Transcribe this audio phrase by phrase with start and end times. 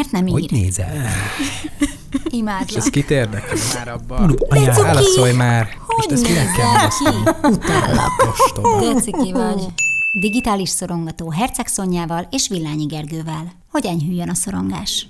[0.00, 0.32] miért nem ír?
[0.32, 0.94] Hogy nézel?
[2.10, 2.76] És Imádlak.
[2.76, 4.28] ez kit érdekel már abban?
[4.28, 4.64] Cuki!
[4.64, 5.68] válaszolj már!
[5.86, 7.30] Hogy Most ezt kell válaszolni?
[7.42, 8.10] Utállak.
[8.94, 9.66] Deciki vagy.
[10.20, 13.52] Digitális szorongató Herceg Szonyával és Villányi Gergővel.
[13.70, 15.06] Hogy enyhüljön a szorongás?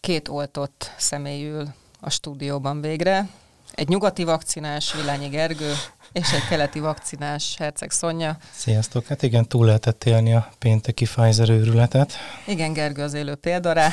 [0.00, 1.68] Két oltott személy ül
[2.00, 3.28] a stúdióban végre.
[3.74, 5.72] Egy nyugati vakcinás Vilányi Gergő,
[6.12, 8.36] és egy keleti vakcinás Herceg Szonya.
[8.52, 9.06] Sziasztok!
[9.06, 12.12] Hát igen, túl lehetett élni a pénteki Pfizer őrületet.
[12.46, 13.88] Igen, Gergő az élő példa rá.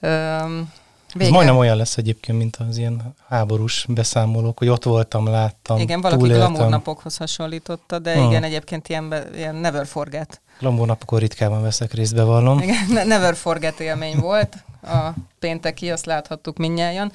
[0.00, 0.72] Öm,
[1.18, 6.00] Ez majdnem olyan lesz egyébként, mint az ilyen háborús beszámolók, hogy ott voltam, láttam, Igen,
[6.00, 8.28] valaki glamour napokhoz hasonlította, de Hmm.
[8.30, 10.40] igen, egyébként ilyen, be, ilyen never forget.
[10.58, 12.58] Glamour napokon ritkában veszek részt, bevallom.
[12.58, 17.12] Igen, ne- never forget élmény volt a pénteki, azt láthattuk minnyáján.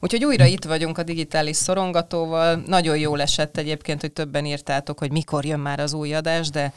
[0.00, 2.62] Úgyhogy újra itt vagyunk a digitális szorongatóval.
[2.66, 6.72] Nagyon jól esett egyébként, hogy többen írtátok, hogy mikor jön már az új adás, de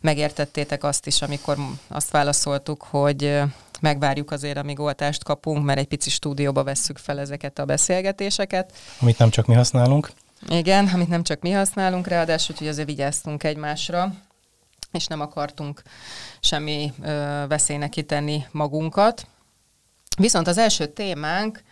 [0.00, 1.56] megértettétek azt is, amikor
[1.88, 3.40] azt válaszoltuk, hogy
[3.80, 8.72] megvárjuk azért, amíg oltást kapunk, mert egy pici stúdióba vesszük fel ezeket a beszélgetéseket.
[9.00, 10.10] Amit nem csak mi használunk.
[10.48, 14.12] Igen, amit nem csak mi használunk, ráadásul, hogy azért vigyáztunk egymásra,
[14.92, 15.82] és nem akartunk
[16.40, 19.26] semmi ö, veszélynek kitenni magunkat.
[20.18, 21.62] Viszont az első témánk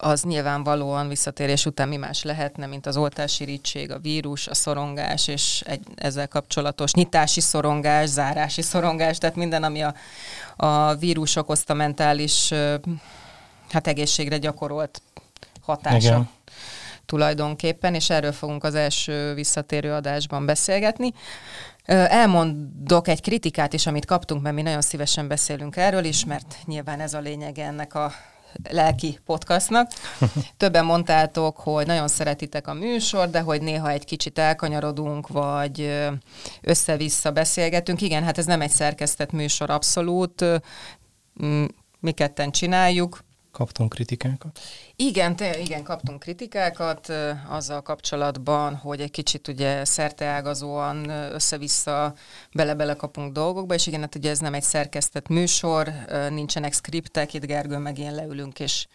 [0.00, 5.62] az nyilvánvalóan visszatérés után mi más lehetne, mint az oltásirigység, a vírus, a szorongás, és
[5.66, 9.94] egy, ezzel kapcsolatos nyitási szorongás, zárási szorongás, tehát minden, ami a,
[10.56, 12.74] a vírus okozta mentális ö,
[13.70, 15.02] hát egészségre gyakorolt
[15.60, 16.28] hatása Igen.
[17.06, 21.12] tulajdonképpen, és erről fogunk az első visszatérő adásban beszélgetni.
[21.88, 27.00] Elmondok egy kritikát is, amit kaptunk, mert mi nagyon szívesen beszélünk erről is, mert nyilván
[27.00, 28.12] ez a lényege ennek a
[28.70, 29.90] lelki podcastnak.
[30.56, 36.08] Többen mondtátok, hogy nagyon szeretitek a műsor, de hogy néha egy kicsit elkanyarodunk, vagy
[36.60, 38.00] össze-vissza beszélgetünk.
[38.00, 40.44] Igen, hát ez nem egy szerkesztett műsor abszolút.
[42.00, 43.24] Mi ketten csináljuk,
[43.58, 44.60] Kaptunk kritikákat.
[44.96, 47.12] igen, te, igen, kaptunk kritikákat
[47.48, 52.14] azzal kapcsolatban, hogy egy kicsit ugye szerteágazóan össze-vissza
[52.52, 55.92] bele-bele kapunk dolgokba, és igen, hát ugye ez nem egy szerkesztett műsor,
[56.30, 58.86] nincsenek skriptek, itt Gergő meg én leülünk és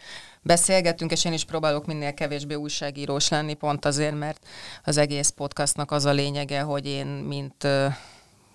[0.42, 4.48] beszélgetünk, és én is próbálok minél kevésbé újságírós lenni, pont azért, mert
[4.84, 7.68] az egész podcastnak az a lényege, hogy én, mint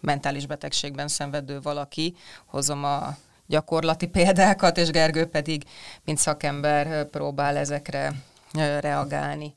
[0.00, 2.14] mentális betegségben szenvedő valaki,
[2.46, 3.16] hozom a
[3.48, 5.62] gyakorlati példákat, és Gergő pedig,
[6.04, 8.12] mint szakember próbál ezekre
[8.81, 9.56] reagálni.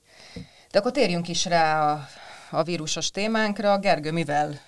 [0.72, 2.08] De akkor térjünk is rá a,
[2.50, 3.78] a vírusos témánkra.
[3.78, 4.60] Gergő, mivel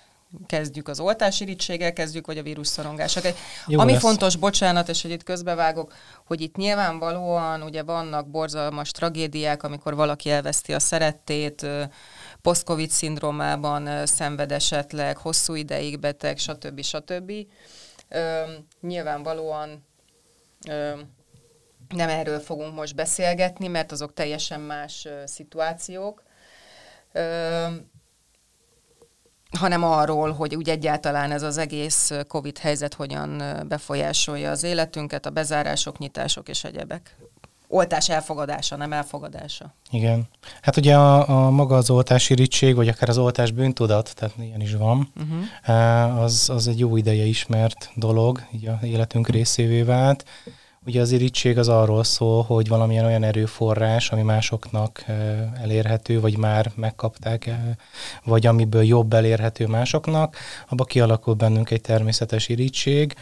[0.46, 3.22] kezdjük az oltásirítséggel, kezdjük, vagy a vírusszorongással?
[3.66, 4.00] Ami lesz.
[4.00, 5.92] fontos, bocsánat, és hogy itt közbevágok,
[6.24, 11.82] hogy itt nyilvánvalóan ugye vannak borzalmas tragédiák, amikor valaki elveszti a szerettét, ö,
[12.42, 16.82] post-covid szindrómában szenved esetleg, hosszú ideig beteg, stb.
[16.82, 17.32] stb.
[18.14, 18.42] Ö,
[18.80, 19.86] nyilvánvalóan
[20.68, 20.92] ö,
[21.88, 26.22] nem erről fogunk most beszélgetni, mert azok teljesen más ö, szituációk,
[27.12, 27.66] ö,
[29.58, 35.30] hanem arról, hogy úgy egyáltalán ez az egész Covid helyzet hogyan befolyásolja az életünket, a
[35.30, 37.16] bezárások, nyitások és egyebek.
[37.68, 39.74] Oltás elfogadása, nem elfogadása.
[39.90, 40.28] Igen.
[40.62, 44.60] Hát ugye a, a maga az oltási rittség, vagy akár az oltás bűntudat, tehát ilyen
[44.60, 46.22] is van, uh-huh.
[46.22, 50.24] az, az egy jó ideje ismert dolog, így a életünk részévé vált.
[50.86, 56.36] Ugye az irítség az arról szól, hogy valamilyen olyan erőforrás, ami másoknak eh, elérhető, vagy
[56.36, 57.56] már megkapták, eh,
[58.24, 60.36] vagy amiből jobb elérhető másoknak,
[60.68, 63.14] abba kialakul bennünk egy természetes irítség.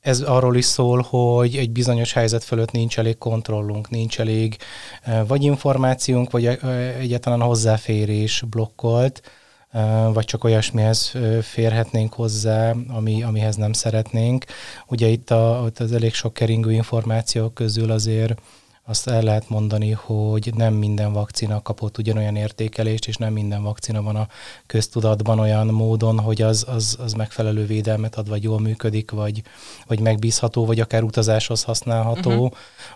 [0.00, 4.56] Ez arról is szól, hogy egy bizonyos helyzet fölött nincs elég kontrollunk, nincs elég
[5.02, 9.22] eh, vagy információnk, vagy eh, egyáltalán hozzáférés blokkolt,
[9.70, 14.44] eh, vagy csak olyasmihez férhetnénk hozzá, ami, amihez nem szeretnénk.
[14.86, 18.40] Ugye itt a, az elég sok keringő információk közül azért
[18.84, 24.02] azt el lehet mondani, hogy nem minden vakcina kapott ugyanolyan értékelést, és nem minden vakcina
[24.02, 24.28] van a
[24.66, 29.42] köztudatban olyan módon, hogy az, az, az megfelelő védelmet ad, vagy jól működik, vagy,
[29.86, 32.30] vagy megbízható, vagy akár utazáshoz használható,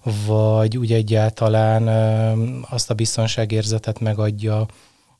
[0.02, 0.26] uh-huh.
[0.26, 1.88] vagy úgy egyáltalán
[2.70, 4.66] azt a biztonságérzetet megadja,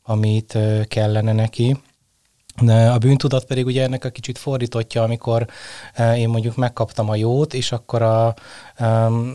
[0.02, 0.58] amit
[0.88, 1.76] kellene neki.
[2.92, 5.46] A bűntudat pedig ugye ennek a kicsit fordítottja, amikor
[5.94, 8.26] eh, én mondjuk megkaptam a jót, és akkor a,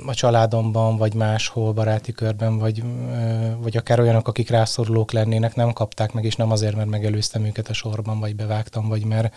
[0.06, 5.74] a családomban, vagy máshol, baráti körben, vagy, eh, vagy akár olyanok, akik rászorulók lennének, nem
[5.74, 9.33] kapták meg, és nem azért, mert megelőztem őket a sorban, vagy bevágtam, vagy mert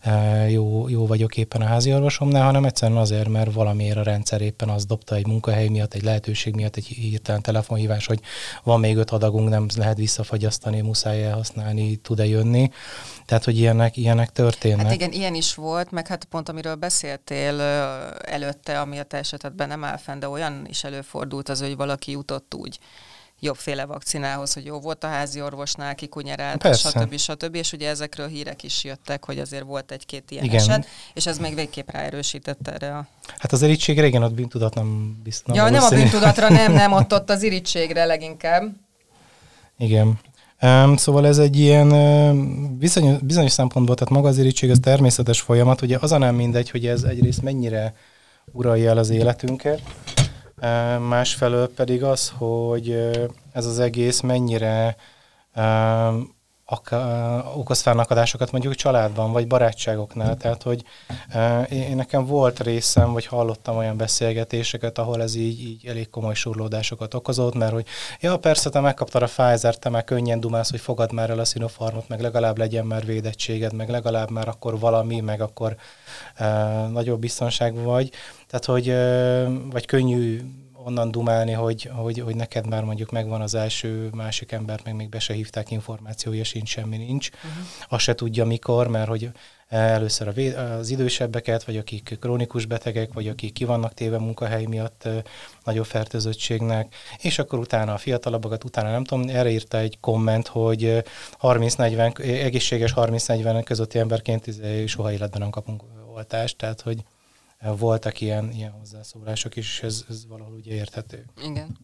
[0.00, 4.40] eh, jó, jó vagyok éppen a házi orvosomnál, hanem egyszerűen azért, mert valamiért a rendszer
[4.40, 8.20] éppen az dobta egy munkahely miatt, egy lehetőség miatt, egy hirtelen telefonhívás, hogy
[8.62, 12.70] van még öt adagunk, nem lehet visszafagyasztani, muszáj elhasználni, tud-e jönni.
[13.32, 14.84] Tehát, hogy ilyenek, ilyenek történnek.
[14.84, 17.60] Hát igen, ilyen is volt, meg hát pont amiről beszéltél
[18.24, 22.10] előtte, ami a te esetedben nem áll fenn, de olyan is előfordult az, hogy valaki
[22.10, 22.78] jutott úgy
[23.40, 27.16] jobbféle vakcinához, hogy jó volt a házi orvosnál, kikunyerált, stb.
[27.16, 27.54] stb.
[27.54, 30.60] És ugye ezekről hírek is jöttek, hogy azért volt egy-két ilyen Igen.
[30.60, 33.06] eset, és ez még végképp ráerősített erre a...
[33.38, 35.56] Hát az irítségre igen, ott bűntudat nem biztos.
[35.56, 38.62] Ja, nem a bűntudatra, nem, nem, ott, ott az irítségre leginkább.
[39.78, 40.20] Igen.
[40.62, 42.36] Um, szóval ez egy ilyen uh,
[42.78, 46.70] bizonyos, bizonyos szempontból, tehát maga az irítség az természetes folyamat, ugye az a nem mindegy,
[46.70, 47.94] hogy ez egyrészt mennyire
[48.52, 49.82] uralja el az életünket,
[51.08, 53.10] másfelől pedig az, hogy
[53.52, 54.96] ez az egész mennyire
[57.54, 60.36] okoz fennakadásokat mondjuk családban, vagy barátságoknál.
[60.36, 60.84] Tehát, hogy
[61.70, 67.14] én nekem volt részem, vagy hallottam olyan beszélgetéseket, ahol ez így, így elég komoly surlódásokat
[67.14, 67.86] okozott, mert hogy
[68.20, 71.44] ja, persze, te megkaptad a Pfizer, te már könnyen dumálsz, hogy fogad már el a
[71.44, 75.76] Sinopharmot, meg legalább legyen már védettséged, meg legalább már akkor valami, meg akkor
[76.40, 78.10] uh, nagyobb biztonság vagy.
[78.46, 78.94] Tehát, hogy
[79.70, 80.40] vagy könnyű
[80.84, 85.08] onnan dumálni, hogy, hogy, hogy neked már mondjuk megvan az első, másik ember, meg még
[85.08, 87.28] be se hívták információja, sincs, semmi nincs.
[87.28, 87.64] Uh-huh.
[87.88, 89.30] Azt se tudja mikor, mert hogy
[89.68, 94.64] először a véd, az idősebbeket, vagy akik krónikus betegek, vagy akik ki vannak téve munkahely
[94.64, 95.08] miatt
[95.64, 101.02] nagyobb fertőzöttségnek, és akkor utána a fiatalabbakat, utána nem tudom, erre írta egy komment, hogy
[101.42, 104.46] 30-40, egészséges 30-40 közötti emberként
[104.86, 105.82] soha életben nem kapunk
[106.14, 107.04] oltást, tehát hogy
[107.62, 111.24] voltak ilyen, ilyen hozzászólások is, és ez, ez valahol ugye érthető.
[111.42, 111.76] Igen.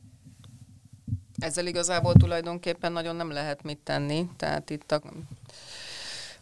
[1.38, 5.02] Ezzel igazából tulajdonképpen nagyon nem lehet mit tenni, tehát itt a,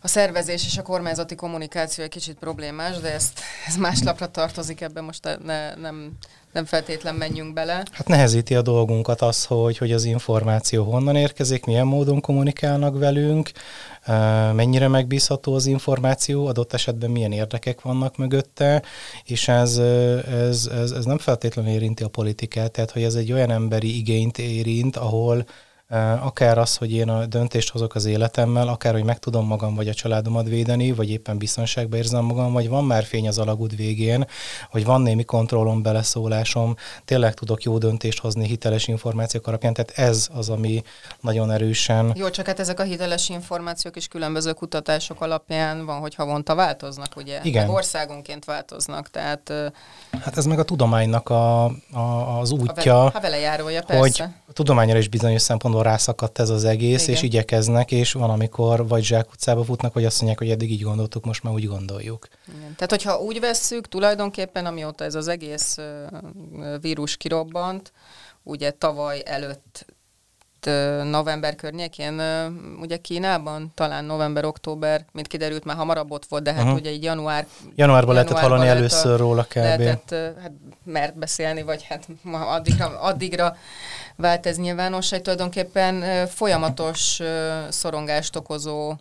[0.01, 4.81] a szervezés és a kormányzati kommunikáció egy kicsit problémás, de ezt, ez más lapra tartozik,
[4.81, 6.13] ebben most ne, nem,
[6.57, 7.83] nem feltétlen menjünk bele.
[7.91, 13.51] Hát nehezíti a dolgunkat az, hogy, hogy az információ honnan érkezik, milyen módon kommunikálnak velünk,
[14.53, 18.83] mennyire megbízható az információ, adott esetben milyen érdekek vannak mögötte,
[19.25, 19.79] és ez,
[20.29, 24.39] ez, ez, ez nem feltétlenül érinti a politikát, tehát hogy ez egy olyan emberi igényt
[24.39, 25.47] érint, ahol
[26.21, 29.89] akár az, hogy én a döntést hozok az életemmel, akár, hogy meg tudom magam vagy
[29.89, 34.27] a családomat védeni, vagy éppen biztonságban érzem magam, vagy van már fény az alagút végén,
[34.71, 36.75] hogy van némi kontrollom, beleszólásom,
[37.05, 40.83] tényleg tudok jó döntést hozni hiteles információk alapján, tehát ez az, ami
[41.21, 42.13] nagyon erősen...
[42.17, 47.17] Jó, csak hát ezek a hiteles információk is különböző kutatások alapján van, hogy havonta változnak,
[47.17, 47.41] ugye?
[47.43, 47.67] Igen.
[47.67, 49.53] Meg országonként változnak, tehát...
[50.21, 53.05] Hát ez meg a tudománynak a, a, az útja.
[53.05, 54.01] A vele, ha vele járója, persze.
[54.01, 57.15] Hogy a tudományra is bizonyos szempontból szempontból rászakadt ez az egész, Igen.
[57.15, 61.25] és igyekeznek, és van, amikor vagy zsákutcába futnak, vagy azt mondják, hogy eddig így gondoltuk,
[61.25, 62.29] most már úgy gondoljuk.
[62.49, 62.75] Igen.
[62.75, 65.79] Tehát, hogyha úgy vesszük, tulajdonképpen amióta ez az egész
[66.81, 67.93] vírus kirobbant,
[68.43, 69.87] ugye tavaly előtt
[71.05, 72.21] november környékén,
[72.81, 76.79] ugye Kínában, talán november-október, mint kiderült, már hamarabb ott volt, de hát uh-huh.
[76.79, 77.47] ugye egy január...
[77.75, 79.55] Januárban lehetett hallani először róla kb.
[79.55, 80.53] Lehetett hát,
[80.85, 83.57] mert beszélni, vagy hát addigra, addigra
[84.17, 87.21] vált ez nyilvánossá, tulajdonképpen folyamatos
[87.69, 88.95] szorongást okozó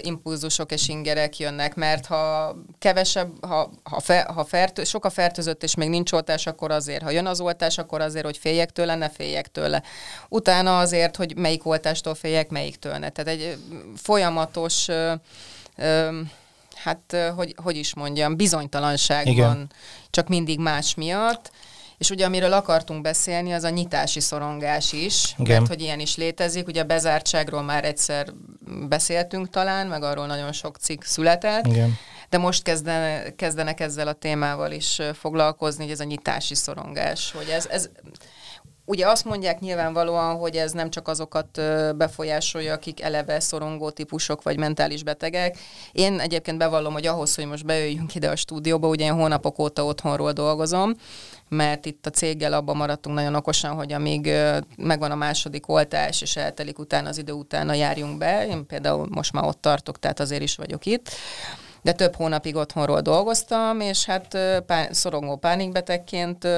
[0.00, 5.62] impulzusok és ingerek jönnek, mert ha kevesebb, ha, ha, fe, ha fertő, sok a fertőzött
[5.62, 8.94] és még nincs oltás, akkor azért, ha jön az oltás, akkor azért, hogy féljek tőle,
[8.94, 9.82] ne féljek tőle.
[10.28, 13.08] Utána azért, hogy melyik oltástól féljek, melyiktől ne.
[13.08, 13.58] Tehát egy
[13.96, 15.12] folyamatos ö,
[15.76, 16.20] ö,
[16.74, 19.46] hát, hogy, hogy is mondjam, bizonytalanság Igen.
[19.46, 19.70] van,
[20.10, 21.50] csak mindig más miatt.
[22.02, 25.56] És ugye amiről akartunk beszélni, az a nyitási szorongás is, Igen.
[25.56, 26.66] mert hogy ilyen is létezik.
[26.66, 28.32] Ugye a bezártságról már egyszer
[28.88, 31.66] beszéltünk talán, meg arról nagyon sok cikk született.
[31.66, 31.98] Igen.
[32.28, 37.48] De most kezdene, kezdenek ezzel a témával is foglalkozni, hogy ez a nyitási szorongás, hogy
[37.48, 37.88] ez, ez
[38.84, 41.60] Ugye azt mondják nyilvánvalóan, hogy ez nem csak azokat
[41.96, 45.58] befolyásolja, akik eleve szorongó típusok vagy mentális betegek.
[45.92, 49.84] Én egyébként bevallom, hogy ahhoz, hogy most bejöjjünk ide a stúdióba, ugye én hónapok óta
[49.84, 50.94] otthonról dolgozom,
[51.52, 54.30] mert itt a céggel abban maradtunk nagyon okosan, hogy amíg
[54.76, 58.46] megvan a második oltás, és eltelik utána az idő utána járjunk be.
[58.46, 61.10] Én például most már ott tartok, tehát azért is vagyok itt
[61.82, 66.48] de több hónapig otthonról dolgoztam, és hát pá- szorongó pánikbetegként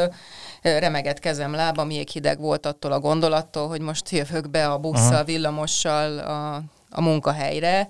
[0.63, 5.25] remegett kezem, lába, még hideg volt attól a gondolattól, hogy most jövök be a busszal,
[5.25, 6.55] villamossal a,
[6.91, 7.89] a munkahelyre.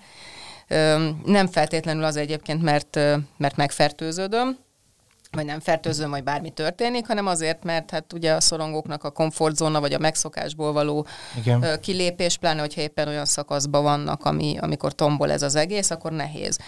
[1.24, 2.94] Nem feltétlenül az egyébként, mert,
[3.36, 4.58] mert megfertőződöm,
[5.34, 9.80] vagy nem fertőzöm, vagy bármi történik, hanem azért, mert hát ugye a szorongóknak a komfortzóna,
[9.80, 11.80] vagy a megszokásból való Igen.
[11.80, 16.58] kilépés, pláne, hogyha éppen olyan szakaszban vannak, ami, amikor tombol ez az egész, akkor nehéz.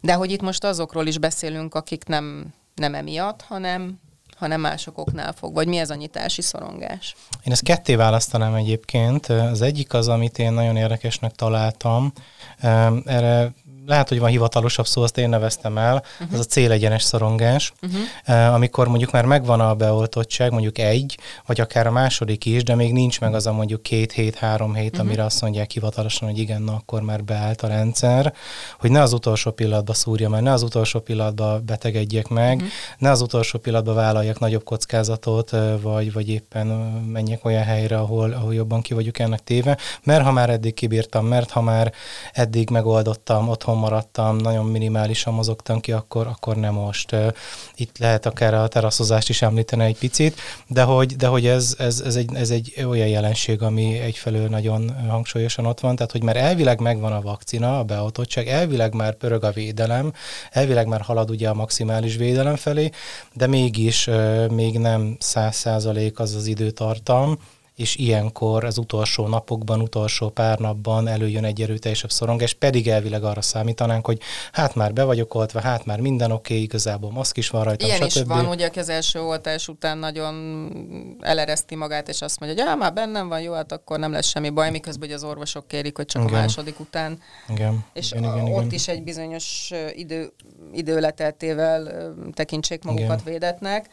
[0.00, 4.02] De hogy itt most azokról is beszélünk, akik nem, nem emiatt, hanem
[4.34, 5.54] hanem mások oknál fog?
[5.54, 7.14] Vagy mi ez a nyitási szorongás?
[7.44, 9.26] Én ezt ketté választanám egyébként.
[9.26, 12.12] Az egyik az, amit én nagyon érdekesnek találtam.
[13.04, 13.52] Erre
[13.86, 16.38] lehet, hogy van hivatalosabb szó, azt én neveztem el, uh-huh.
[16.38, 18.54] az a célegyenes szorongás, uh-huh.
[18.54, 22.92] amikor mondjuk már megvan a beoltottság, mondjuk egy, vagy akár a második is, de még
[22.92, 25.06] nincs meg az a mondjuk két hét, három hét, uh-huh.
[25.06, 28.34] amire azt mondják hivatalosan, hogy igen, na akkor már beállt a rendszer,
[28.78, 32.70] hogy ne az utolsó pillanatban szúrja meg, ne az utolsó pillanatban betegedjek meg, uh-huh.
[32.98, 35.50] ne az utolsó pillanatban vállaljak nagyobb kockázatot,
[35.80, 36.66] vagy, vagy éppen
[37.12, 41.26] menjek olyan helyre, ahol, ahol jobban ki vagyok ennek téve, mert ha már eddig kibírtam,
[41.26, 41.92] mert ha már
[42.32, 47.16] eddig megoldottam otthon otthon maradtam, nagyon minimálisan mozogtam ki, akkor, akkor nem most.
[47.76, 52.00] Itt lehet akár a teraszozást is említeni egy picit, de hogy, de hogy ez, ez,
[52.00, 56.36] ez, egy, ez egy olyan jelenség, ami egyfelől nagyon hangsúlyosan ott van, tehát hogy már
[56.36, 60.12] elvileg megvan a vakcina, a beoltottság, elvileg már pörög a védelem,
[60.50, 62.90] elvileg már halad ugye a maximális védelem felé,
[63.32, 64.08] de mégis
[64.50, 67.38] még nem száz százalék az az időtartam,
[67.76, 73.42] és ilyenkor az utolsó napokban, utolsó pár napban előjön egy erőteljesebb szorongás, pedig elvileg arra
[73.42, 74.20] számítanánk, hogy
[74.52, 77.86] hát már be vagyok oltva, hát már minden oké, okay, igazából maszk is van rajta,
[77.86, 78.16] Ilyen stb.
[78.16, 82.78] is van, ugye az első oltás után nagyon elereszti magát, és azt mondja, hogy ah,
[82.78, 86.06] már bennem van, jó, hát akkor nem lesz semmi baj, miközben az orvosok kérik, hogy
[86.06, 86.34] csak igen.
[86.34, 87.18] a második után.
[87.48, 87.84] Igen.
[87.92, 90.32] És igen, igen, igen, ott is egy bizonyos idő,
[90.72, 93.32] időleteltével tekintsék magukat igen.
[93.32, 93.88] védetnek.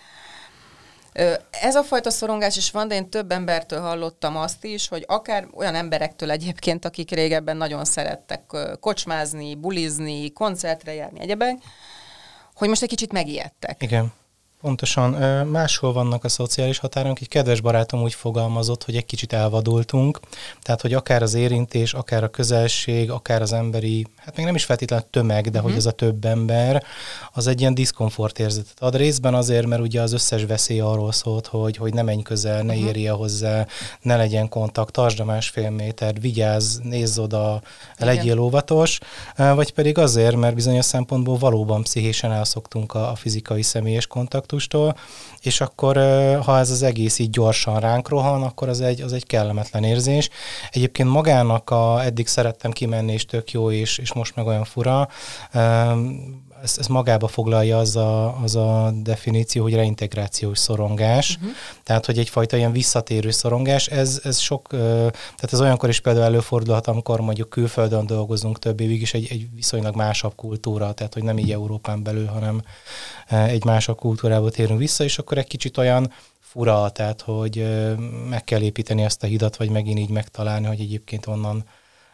[1.52, 5.48] Ez a fajta szorongás is van, de én több embertől hallottam azt is, hogy akár
[5.54, 8.42] olyan emberektől egyébként, akik régebben nagyon szerettek
[8.80, 11.58] kocsmázni, bulizni, koncertre járni, egyebek,
[12.54, 13.84] hogy most egy kicsit megijedtek.
[13.84, 14.14] Igen.
[14.62, 15.12] Pontosan.
[15.48, 17.20] Máshol vannak a szociális határok.
[17.22, 20.20] Egy kedves barátom úgy fogalmazott, hogy egy kicsit elvadultunk.
[20.62, 24.66] Tehát, hogy akár az érintés, akár a közelség, akár az emberi, hát még nem is
[24.66, 25.64] feltétlenül tömeg, de uh-huh.
[25.64, 26.84] hogy ez a több ember,
[27.34, 28.96] az egy ilyen diszkomfort érzetet ad.
[28.96, 32.74] Részben azért, mert ugye az összes veszély arról szólt, hogy, hogy ne menj közel, ne
[32.74, 32.88] uh-huh.
[32.88, 33.68] érje hozzá,
[34.02, 37.62] ne legyen kontakt, tartsd a másfél méter, vigyázz, nézz oda,
[37.96, 38.16] Igen.
[38.16, 39.00] legyél óvatos,
[39.36, 44.96] vagy pedig azért, mert bizonyos szempontból valóban pszichésen elszoktunk a, a fizikai személyes kontakt kontaktustól,
[45.42, 45.96] és akkor
[46.44, 50.30] ha ez az egész így gyorsan ránk rohan, akkor az egy, az egy kellemetlen érzés.
[50.72, 55.08] Egyébként magának a, eddig szerettem kimenni, és tök jó, és, és most meg olyan fura,
[56.64, 61.52] ezt, ezt magába foglalja az a, az a definíció, hogy reintegrációs szorongás, uh-huh.
[61.84, 66.88] tehát hogy egyfajta ilyen visszatérő szorongás, ez, ez sok, tehát ez olyankor is például előfordulhat,
[66.88, 71.38] amikor mondjuk külföldön dolgozunk több évig, is egy, egy viszonylag másabb kultúra, tehát hogy nem
[71.38, 72.62] így Európán belül, hanem
[73.28, 77.66] egy másabb kultúrába térünk vissza, és akkor egy kicsit olyan fura, tehát hogy
[78.30, 81.64] meg kell építeni ezt a hidat, vagy megint így megtalálni, hogy egyébként onnan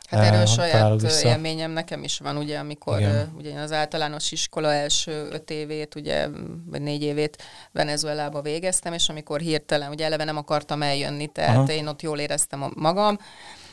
[0.07, 1.27] Hát erről saját vissza.
[1.27, 3.33] élményem nekem is van, ugye, amikor Igen.
[3.37, 6.27] ugye az általános iskola első öt évét, ugye,
[6.65, 11.71] vagy négy évét Venezuelába végeztem, és amikor hirtelen, ugye eleve nem akartam eljönni, tehát Aha.
[11.71, 13.17] én ott jól éreztem magam,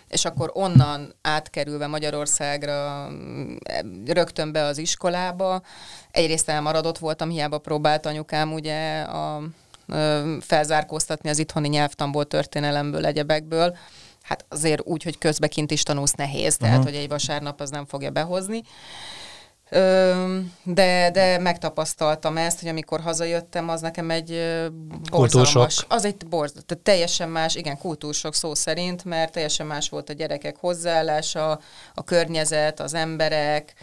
[0.08, 3.08] és akkor onnan átkerülve Magyarországra
[4.06, 5.62] rögtön be az iskolába,
[6.10, 9.42] egyrészt elmaradott voltam, hiába próbált anyukám ugye a,
[10.40, 13.76] felzárkóztatni az itthoni nyelvtamból, történelemből, egyebekből,
[14.24, 16.92] hát azért úgy, hogy közbe kint is tanulsz nehéz, tehát uh-huh.
[16.92, 18.62] hogy egy vasárnap az nem fogja behozni.
[20.64, 24.60] De, de megtapasztaltam ezt, hogy amikor hazajöttem, az nekem egy
[25.10, 25.86] borzalmas.
[25.88, 30.12] Az egy borz, tehát teljesen más, igen, kultúrsok szó szerint, mert teljesen más volt a
[30.12, 31.60] gyerekek hozzáállása,
[31.94, 33.74] a környezet, az emberek,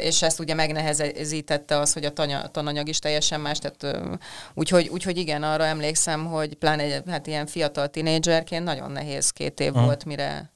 [0.00, 4.08] és ezt ugye megnehezítette az, hogy a tanya, tananyag is teljesen más, tehát
[4.54, 9.60] úgyhogy, úgyhogy igen, arra emlékszem, hogy pláne egy, hát ilyen fiatal tinédzserként nagyon nehéz két
[9.60, 9.84] év hmm.
[9.84, 10.50] volt, mire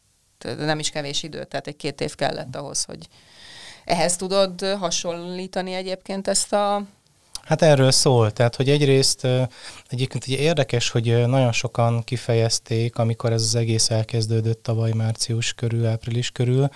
[0.58, 3.08] nem is kevés idő, tehát egy két év kellett ahhoz, hogy
[3.84, 6.82] ehhez tudod hasonlítani egyébként ezt a
[7.44, 9.26] Hát erről szól, tehát hogy egyrészt
[9.88, 15.86] egyébként ugye érdekes, hogy nagyon sokan kifejezték, amikor ez az egész elkezdődött tavaly március körül,
[15.86, 16.68] április körül,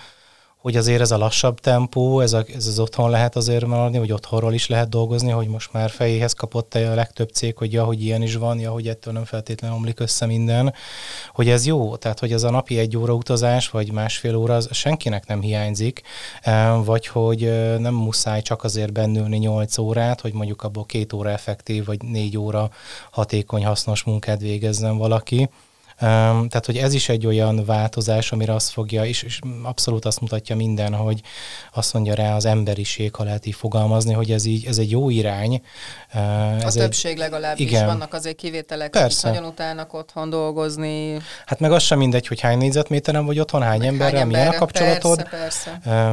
[0.61, 4.11] hogy azért ez a lassabb tempó, ez, a, ez az otthon lehet azért maradni, hogy
[4.11, 8.03] otthonról is lehet dolgozni, hogy most már fejéhez kapott a legtöbb cég, hogy ja, hogy
[8.03, 10.73] ilyen is van, ja, hogy ettől nem feltétlenül omlik össze minden,
[11.33, 14.69] hogy ez jó, tehát hogy ez a napi egy óra utazás, vagy másfél óra, az
[14.71, 16.01] senkinek nem hiányzik,
[16.83, 17.39] vagy hogy
[17.79, 22.37] nem muszáj csak azért bennülni nyolc órát, hogy mondjuk abból két óra effektív, vagy négy
[22.37, 22.69] óra
[23.11, 25.49] hatékony, hasznos munkát végezzen valaki,
[25.99, 30.55] Tehát, hogy ez is egy olyan változás, amire azt fogja, és, és abszolút azt mutatja
[30.55, 31.21] minden, hogy
[31.73, 35.09] azt mondja rá az emberiség, ha lehet így fogalmazni, hogy ez, így, ez egy jó
[35.09, 35.61] irány.
[36.59, 37.85] Ez a többség egy, legalábbis, igen.
[37.85, 39.27] vannak azért kivételek, Persze.
[39.27, 41.21] akik nagyon utálnak otthon dolgozni.
[41.45, 45.29] Hát meg az sem mindegy, hogy hány négyzetméteren vagy otthon, hány emberrel, milyen a kapcsolatod.
[45.29, 46.11] Persze, persze.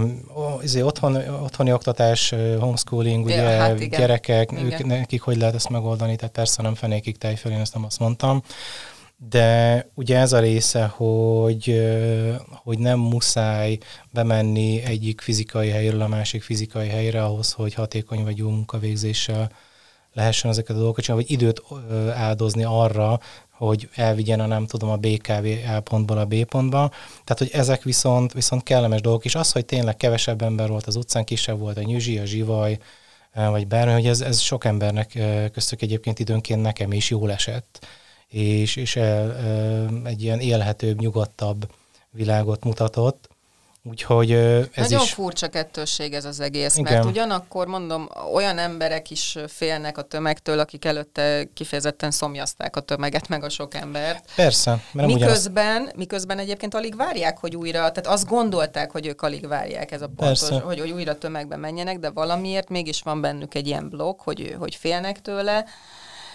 [0.77, 4.01] Um, otthon, otthoni oktatás, homeschooling, ugye hát igen.
[4.01, 4.65] gyerekek, igen.
[4.65, 7.99] Ők, nekik hogy lehet ezt megoldani, tehát persze nem fenékig tejfel, én ezt nem azt
[7.99, 8.43] mondtam.
[9.19, 11.83] De ugye ez a része, hogy,
[12.49, 13.79] hogy nem muszáj
[14.13, 19.51] bemenni egyik fizikai helyről a másik fizikai helyre ahhoz, hogy hatékony vagy jó munkavégzéssel
[20.13, 21.63] lehessen ezeket a dolgokat csinálni, vagy időt
[22.15, 23.21] áldozni arra,
[23.51, 25.47] hogy elvigyen a nem tudom a BKV
[25.77, 26.89] A pontból a B pontba.
[27.25, 30.97] Tehát, hogy ezek viszont, viszont kellemes dolgok, és az, hogy tényleg kevesebb ember volt az
[30.97, 32.79] utcán, kisebb volt a nyüzsi, a zsivaj,
[33.35, 35.19] vagy bármi, hogy ez, ez sok embernek
[35.53, 37.87] köztük egyébként időnként nekem is jól esett
[38.29, 38.97] és, és
[40.05, 41.69] egy ilyen élhetőbb, nyugodtabb
[42.11, 43.29] világot mutatott.
[43.91, 45.13] Úgyhogy ez Nagyon is...
[45.13, 46.93] furcsa kettősség ez az egész, Igen.
[46.93, 53.29] mert ugyanakkor mondom, olyan emberek is félnek a tömegtől, akik előtte kifejezetten szomjazták a tömeget,
[53.29, 54.31] meg a sok embert.
[54.35, 54.83] Persze.
[54.93, 55.97] Mert miközben, ugyanaz...
[55.97, 60.09] miközben egyébként alig várják, hogy újra, tehát azt gondolták, hogy ők alig várják ez a
[60.17, 64.57] pontos, hogy, hogy újra tömegbe menjenek, de valamiért mégis van bennük egy ilyen blokk, hogy,
[64.59, 65.65] hogy félnek tőle.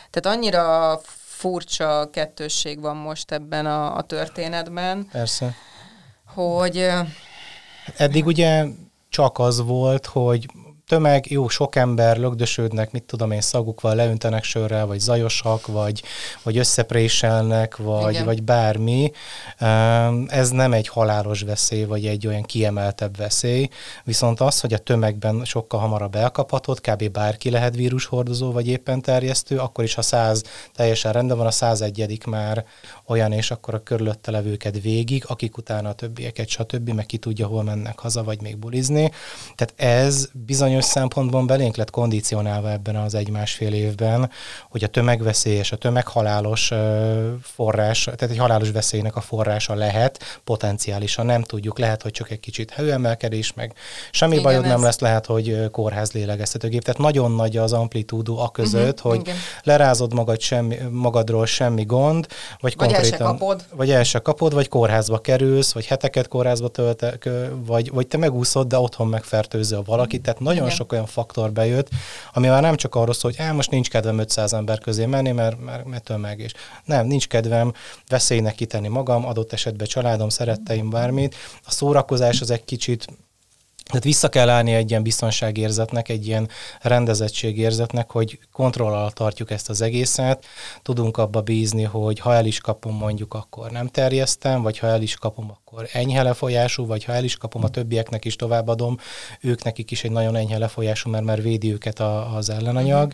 [0.09, 1.01] Tehát annyira
[1.41, 5.07] furcsa kettősség van most ebben a, a történetben.
[5.11, 5.55] Persze.
[6.25, 6.87] Hogy...
[7.97, 8.65] Eddig ugye
[9.09, 10.45] csak az volt, hogy
[10.91, 16.03] tömeg, jó, sok ember lögdösödnek, mit tudom én, szagukval leöntenek sörrel, vagy zajosak, vagy,
[16.43, 18.25] vagy összepréselnek, vagy, Igen.
[18.25, 19.11] vagy bármi.
[20.27, 23.69] Ez nem egy halálos veszély, vagy egy olyan kiemeltebb veszély,
[24.03, 27.09] viszont az, hogy a tömegben sokkal hamarabb elkaphatod, kb.
[27.09, 30.43] bárki lehet vírushordozó, vagy éppen terjesztő, akkor is, ha száz
[30.75, 32.65] teljesen rendben van, a 101 már
[33.07, 37.47] olyan, és akkor a körülötte levőket végig, akik utána a többieket, stb., meg ki tudja,
[37.47, 39.11] hol mennek haza, vagy még bulizni.
[39.55, 44.29] Tehát ez bizonyos szempontból belénk lett kondicionálva ebben az egy-másfél évben,
[44.69, 46.71] hogy a tömegveszélyes, a tömeghalálos
[47.41, 52.39] forrás, tehát egy halálos veszélynek a forrása lehet, potenciálisan nem tudjuk, lehet, hogy csak egy
[52.39, 53.73] kicsit hőemelkedés, meg
[54.11, 54.69] semmi igen, bajod ez...
[54.69, 56.83] nem lesz, lehet, hogy kórház lélegeztetőgép.
[56.83, 59.35] Tehát nagyon nagy az amplitúdó a között, uh-huh, hogy igen.
[59.63, 62.27] lerázod magad semmi, magadról semmi gond,
[62.59, 63.65] vagy, vagy el se kapod.
[63.75, 67.29] Vagy el se kapod, vagy kórházba kerülsz, vagy heteket kórházba töltek,
[67.65, 70.21] vagy, vagy te megúszod, de otthon megfertőzöl valakit.
[70.21, 70.75] Tehát nagyon Igen.
[70.75, 71.89] sok olyan faktor bejött,
[72.33, 75.31] ami már nem csak arról szól, hogy á, most nincs kedvem 500 ember közé menni,
[75.31, 76.51] mert, mert, mert tömeg is.
[76.85, 77.73] Nem, nincs kedvem
[78.07, 81.35] veszélynek kitenni magam, adott esetben családom, szeretteim, bármit.
[81.65, 83.07] A szórakozás az egy kicsit
[83.91, 86.49] tehát vissza kell állni egy ilyen biztonságérzetnek, egy ilyen
[86.81, 90.45] rendezettségérzetnek, hogy kontroll alatt tartjuk ezt az egészet,
[90.81, 95.01] tudunk abba bízni, hogy ha el is kapom mondjuk, akkor nem terjesztem, vagy ha el
[95.01, 98.97] is kapom, akkor enyhe lefolyású, vagy ha el is kapom, a többieknek is továbbadom,
[99.41, 103.13] ők nekik is egy nagyon enyhe lefolyású, mert már védi őket a, az ellenanyag.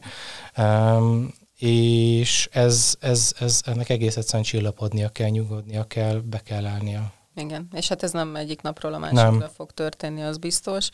[0.57, 7.16] Um, és ez, ez, ez, ennek egész egyszerűen csillapodnia kell, nyugodnia kell, be kell állnia.
[7.37, 9.49] Igen, és hát ez nem egyik napról a másikra nem.
[9.55, 10.89] fog történni, az biztos.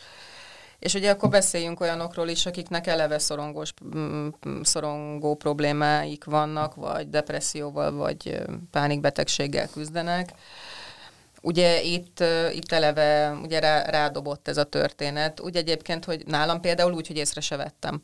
[0.79, 4.27] És ugye akkor beszéljünk olyanokról is, akiknek eleve szorongós, mm,
[4.61, 10.33] szorongó problémáik vannak, vagy depresszióval, vagy pánikbetegséggel küzdenek.
[11.41, 15.39] Ugye itt, itt eleve ugye rá, rádobott ez a történet.
[15.39, 18.01] Úgy egyébként, hogy nálam például úgy, hogy észre se vettem.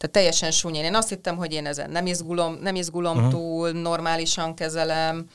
[0.00, 0.84] Tehát teljesen súnyén.
[0.84, 3.30] Én azt hittem, hogy én ezen nem izgulom, nem izgulom uh-huh.
[3.30, 5.26] túl, normálisan kezelem,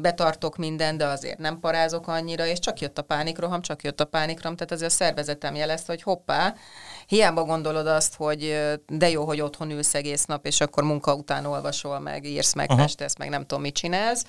[0.00, 4.04] betartok minden, de azért nem parázok annyira, és csak jött a pánikroham, csak jött a
[4.04, 6.54] pánikroham, tehát azért a szervezetem jelezte, hogy hoppá,
[7.06, 11.44] hiába gondolod azt, hogy de jó, hogy otthon ülsz egész nap, és akkor munka után
[11.44, 12.84] olvasol meg, írsz meg, uh-huh.
[12.84, 14.24] festesz meg, nem tudom, mit csinálsz,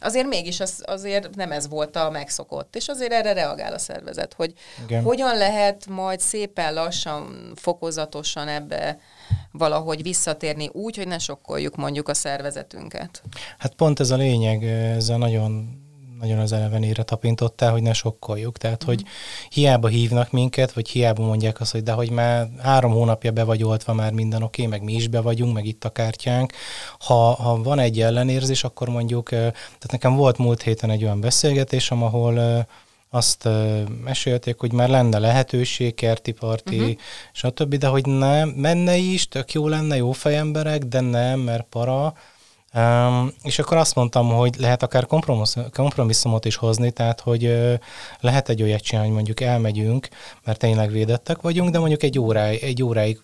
[0.00, 4.34] azért mégis az, azért nem ez volt a megszokott, és azért erre reagál a szervezet,
[4.34, 4.52] hogy
[4.84, 5.02] Igen.
[5.02, 8.98] hogyan lehet majd szépen lassan, fokozatosan ebbe
[9.52, 13.22] valahogy visszatérni úgy, hogy ne sokkoljuk mondjuk a szervezetünket.
[13.58, 15.82] Hát pont ez a lényeg, ez a nagyon
[16.24, 18.58] nagyon az elevenére tapintottál, hogy ne sokkoljuk.
[18.58, 18.86] Tehát, mm.
[18.86, 19.04] hogy
[19.48, 23.62] hiába hívnak minket, vagy hiába mondják azt, hogy de hogy már három hónapja be vagy
[23.62, 26.52] oltva, már minden oké, okay, meg mi is be vagyunk, meg itt a kártyánk.
[26.98, 32.02] Ha, ha van egy ellenérzés, akkor mondjuk, tehát nekem volt múlt héten egy olyan beszélgetésem,
[32.02, 32.66] ahol
[33.14, 33.48] azt
[34.04, 36.96] mesélték, hogy már lenne lehetőség, kerti parti, uh-huh.
[37.32, 42.14] stb., de hogy nem, menne is, tök jó lenne, jó fejemberek, de nem, mert para,
[42.74, 45.06] Um, és akkor azt mondtam, hogy lehet akár
[45.72, 47.74] kompromisszumot is hozni, tehát hogy uh,
[48.20, 50.08] lehet egy olyat csinálni, hogy mondjuk elmegyünk,
[50.44, 53.20] mert tényleg védettek vagyunk, de mondjuk egy, óráig, egy óráig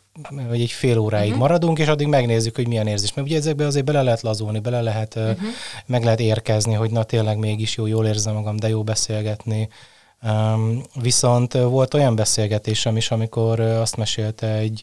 [0.48, 1.40] vagy egy fél óráig uh-huh.
[1.40, 3.14] maradunk, és addig megnézzük, hogy milyen érzés.
[3.14, 5.38] Mert ugye ezekbe azért bele lehet lazulni, bele lehet, uh-huh.
[5.86, 9.68] meg lehet érkezni, hogy na tényleg mégis jó, jól érzem magam, de jó beszélgetni.
[10.94, 14.83] Viszont volt olyan beszélgetésem is, amikor azt mesélte egy,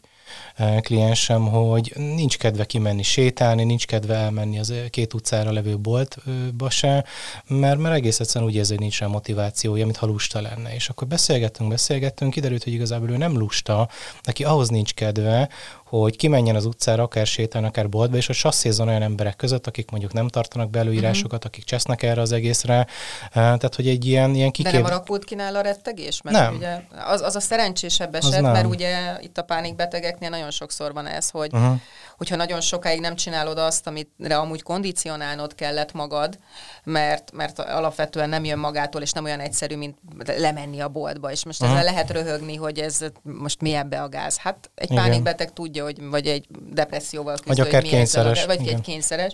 [0.80, 7.04] kliensem, hogy nincs kedve kimenni sétálni, nincs kedve elmenni az két utcára levő boltba se,
[7.46, 10.74] mert, mert egész egyszerűen úgy érzi, hogy nincs rá motivációja, mintha lusta lenne.
[10.74, 13.88] És akkor beszélgettünk, beszélgettünk, kiderült, hogy igazából ő nem lusta,
[14.22, 15.48] neki ahhoz nincs kedve,
[15.88, 19.90] hogy kimenjen az utcára, akár sétálni, akár boltba, és hogy sasszézzon olyan emberek között, akik
[19.90, 21.46] mondjuk nem tartanak be előírásokat, uh-huh.
[21.46, 22.86] akik csesznek erre az egészre.
[23.32, 24.72] Tehát, hogy egy ilyen, ilyen kikép...
[24.72, 26.22] De nem alakult ki nála rettegés?
[26.22, 26.54] Mert nem.
[26.54, 31.30] Ugye az, az a szerencsésebb eset, mert ugye itt a pánikbetegeknél nagyon sokszor van ez,
[31.30, 31.80] hogy uh-huh.
[32.16, 36.38] hogyha nagyon sokáig nem csinálod azt, amire amúgy kondicionálnod kellett magad,
[36.84, 39.98] mert, mert alapvetően nem jön magától, és nem olyan egyszerű, mint
[40.36, 41.30] lemenni a boltba.
[41.30, 41.78] És most uh-huh.
[41.78, 44.36] ezzel lehet röhögni, hogy ez most mi ebbe a gáz.
[44.36, 45.02] Hát egy Igen.
[45.02, 48.42] pánikbeteg tudja, hogy vagy egy depresszióval küzd, vagy akár kényszeres.
[48.42, 48.74] A, vagy Igen.
[48.74, 49.32] egy kényszeres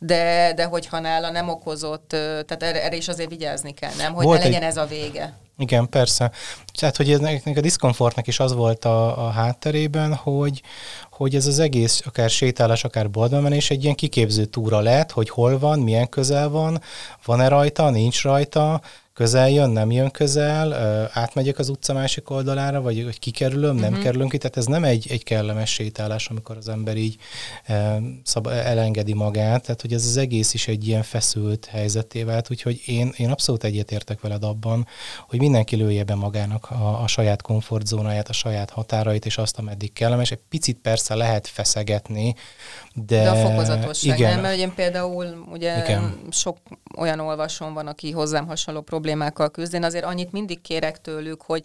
[0.00, 4.12] de, de hogyha nála nem okozott, tehát erre, erre is azért vigyázni kell, nem?
[4.12, 4.68] Hogy Volt ne legyen egy...
[4.68, 5.38] ez a vége.
[5.58, 6.30] Igen, persze.
[6.78, 10.62] Tehát, hogy ennek a diszkomfortnak is az volt a, a hátterében, hogy,
[11.10, 15.58] hogy ez az egész, akár sétálás, akár boldalmenés egy ilyen kiképző túra lehet, hogy hol
[15.58, 16.82] van, milyen közel van,
[17.24, 18.80] van-e rajta, nincs rajta,
[19.16, 20.72] közel jön, nem jön közel,
[21.12, 23.80] átmegyek az utca másik oldalára, vagy hogy kikerülöm, uh-huh.
[23.80, 24.02] nem mhm.
[24.02, 27.16] kerülünk ki, tehát ez nem egy, egy kellemes sétálás, amikor az ember így
[28.22, 32.82] szab, elengedi magát, tehát hogy ez az egész is egy ilyen feszült helyzeté vált, úgyhogy
[32.86, 34.86] én, én abszolút egyetértek veled abban,
[35.28, 39.92] hogy mindenki lője be magának a, a saját komfortzónáját, a saját határait, és azt, ameddig
[39.92, 40.30] kellemes.
[40.30, 42.34] Egy picit persze lehet feszegetni,
[42.94, 43.22] de...
[43.22, 44.32] De a fokozatosság, igen.
[44.32, 44.40] nem?
[44.40, 46.18] Mert én például ugye igen.
[46.30, 46.56] sok
[46.96, 49.74] olyan olvasom van, aki hozzám hasonló problémákkal küzd.
[49.74, 51.64] Én azért annyit mindig kérek tőlük, hogy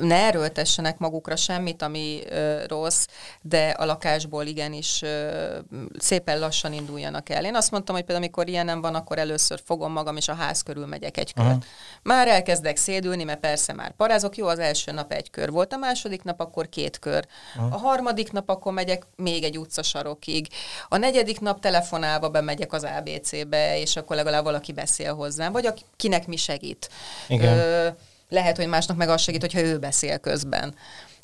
[0.00, 3.06] ne erőltessenek magukra semmit, ami ö, rossz,
[3.42, 5.58] de a lakásból igenis ö,
[5.98, 7.44] szépen lassan induljanak el.
[7.44, 10.62] Én azt mondtam, hogy például amikor ilyenem van, akkor először fogom magam, és a ház
[10.62, 11.46] körül megyek egy kört.
[11.46, 11.62] Uh-huh.
[12.02, 14.36] Már elkezdek szédülni, mert persze már parázok.
[14.36, 17.26] Jó, az első nap egy kör volt, a második nap akkor két kör.
[17.56, 17.74] Uh-huh.
[17.74, 20.48] A harmadik nap akkor megyek még egy utcasarokig.
[20.88, 26.26] A negyedik nap telefonálva bemegyek az ABC-be, és akkor legalább valaki beszél hozzám, vagy akinek
[26.26, 26.90] mi segít.
[27.28, 27.58] Igen.
[27.58, 27.88] Ö,
[28.28, 30.74] lehet, hogy másnak meg az segít, hogyha ő beszél közben.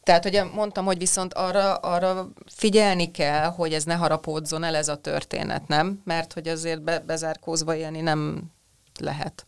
[0.03, 4.89] Tehát ugye mondtam, hogy viszont arra, arra figyelni kell, hogy ez ne harapódzon el ez
[4.89, 6.01] a történet, nem?
[6.05, 8.43] Mert hogy azért be, bezárkózva élni nem
[9.01, 9.47] lehet.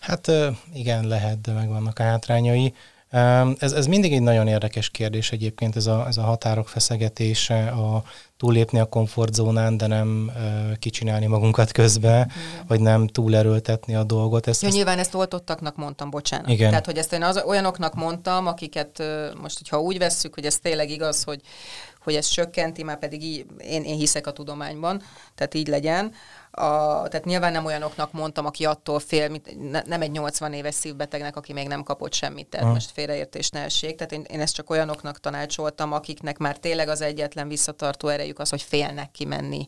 [0.00, 0.30] Hát
[0.72, 2.74] igen, lehet, de meg vannak a hátrányai.
[3.58, 8.02] Ez, ez mindig egy nagyon érdekes kérdés egyébként, ez a, ez a határok feszegetése, a
[8.38, 12.64] túlépni a komfortzónán, de nem uh, kicsinálni magunkat közbe, Igen.
[12.66, 14.46] vagy nem túlerőltetni a dolgot.
[14.46, 14.76] Ezt, ja, ezt...
[14.76, 16.48] Nyilván ezt oltottaknak mondtam, bocsánat.
[16.48, 16.68] Igen.
[16.68, 19.02] Tehát, hogy ezt én az, olyanoknak mondtam, akiket
[19.40, 21.40] most, hogyha úgy vesszük, hogy ez tényleg igaz, hogy,
[22.04, 25.02] hogy ez csökkenti, már pedig így, én, én hiszek a tudományban,
[25.34, 26.12] tehát így legyen,
[26.50, 30.74] a, tehát nyilván nem olyanoknak mondtam, aki attól fél, mint, ne, nem egy 80 éves
[30.74, 32.72] szívbetegnek, aki még nem kapott semmit, tehát uh.
[32.72, 33.96] most félreértés ne essék.
[33.96, 38.48] Tehát én, én ezt csak olyanoknak tanácsoltam, akiknek már tényleg az egyetlen visszatartó erejük az,
[38.48, 39.66] hogy félnek kimenni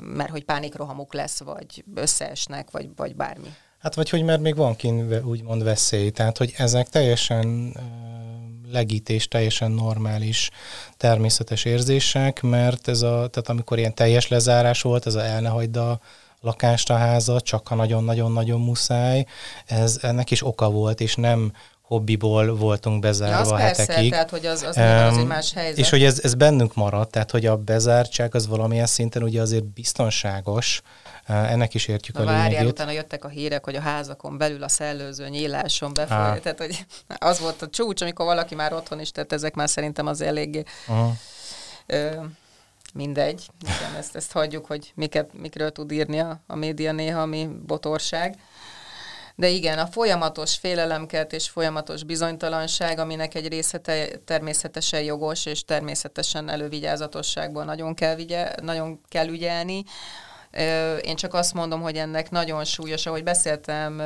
[0.00, 3.48] mert hogy pánikrohamuk lesz, vagy összeesnek, vagy, vagy bármi.
[3.78, 7.76] Hát vagy hogy mert még van kint úgymond veszély, tehát hogy ezek teljesen
[8.70, 10.50] legítés, teljesen normális,
[10.96, 15.48] természetes érzések, mert ez a, tehát amikor ilyen teljes lezárás volt, ez a el ne
[15.48, 16.00] hagyd a
[16.40, 19.24] lakást, a házat, csak ha nagyon-nagyon-nagyon muszáj,
[19.66, 21.52] ez ennek is oka volt, és nem
[21.90, 23.86] hobbiból voltunk bezárva ja, az hetekig.
[23.86, 25.78] Persze, tehát hogy az, az, um, az egy más helyzet.
[25.78, 29.64] És hogy ez, ez bennünk maradt, tehát hogy a bezártság az valamilyen szinten ugye azért
[29.64, 30.82] biztonságos,
[31.26, 32.70] ennek is értjük Na, a várjál, lényegét.
[32.70, 36.42] utána jöttek a hírek, hogy a házakon belül a szellőző nyíláson befolyt.
[36.42, 36.86] Tehát, hogy
[37.18, 40.62] az volt a csúcs, amikor valaki már otthon is tett, ezek már szerintem az eléggé...
[40.88, 41.10] Uh-huh.
[41.86, 42.10] Ö,
[42.94, 43.46] mindegy.
[43.62, 48.38] Igen, ezt, ezt hagyjuk, hogy miket, mikről tud írni a, a média néha, ami botorság.
[49.40, 55.64] De igen, a folyamatos félelemkelt és folyamatos bizonytalanság, aminek egy része te, természetesen jogos, és
[55.64, 59.84] természetesen elővigyázatosságból nagyon kell, vigye, nagyon kell ügyelni.
[61.02, 63.98] Én csak azt mondom, hogy ennek nagyon súlyos, ahogy beszéltem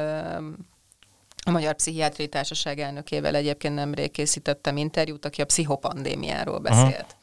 [1.45, 7.07] a Magyar Pszichiátriai Társaság elnökével egyébként nemrég készítettem interjút, aki a pszichopandémiáról beszélt.
[7.09, 7.23] Aha.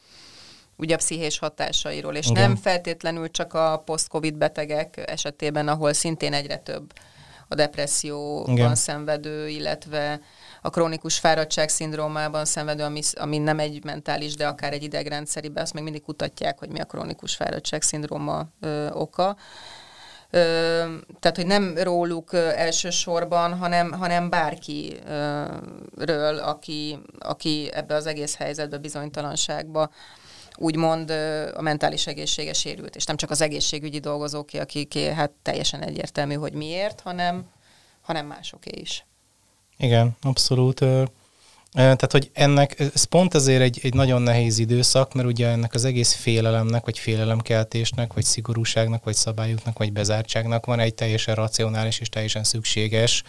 [0.76, 2.42] Ugye a pszichés hatásairól, és Igen.
[2.42, 6.92] nem feltétlenül csak a post-covid betegek esetében, ahol szintén egyre több
[7.52, 8.74] a depresszióban Igen.
[8.74, 10.20] szenvedő, illetve
[10.62, 15.74] a krónikus fáradtság szindrómában szenvedő, ami, ami nem egy mentális, de akár egy idegrendszeribe, azt
[15.74, 19.36] még mindig kutatják, hogy mi a krónikus fáradtság szindróma ö, oka.
[20.30, 20.38] Ö,
[21.20, 25.58] tehát, hogy nem róluk ö, elsősorban, hanem, hanem bárkiről,
[26.44, 29.90] aki, aki ebbe az egész helyzetbe, bizonytalanságba
[30.56, 31.10] úgymond
[31.54, 36.52] a mentális egészsége sérült, és nem csak az egészségügyi dolgozóké, akik hát teljesen egyértelmű, hogy
[36.52, 37.44] miért, hanem,
[38.00, 39.06] hanem másoké is.
[39.78, 40.84] Igen, abszolút.
[41.72, 45.84] Tehát, hogy ennek, ez pont ezért egy, egy nagyon nehéz időszak, mert ugye ennek az
[45.84, 52.08] egész félelemnek, vagy félelemkeltésnek, vagy szigorúságnak, vagy szabályoknak, vagy bezártságnak van egy teljesen racionális és
[52.08, 53.22] teljesen szükséges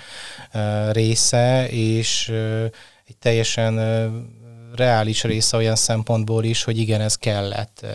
[0.91, 2.29] része, és
[3.07, 3.77] egy teljesen
[4.75, 7.85] reális része olyan szempontból is, hogy igen, ez kellett.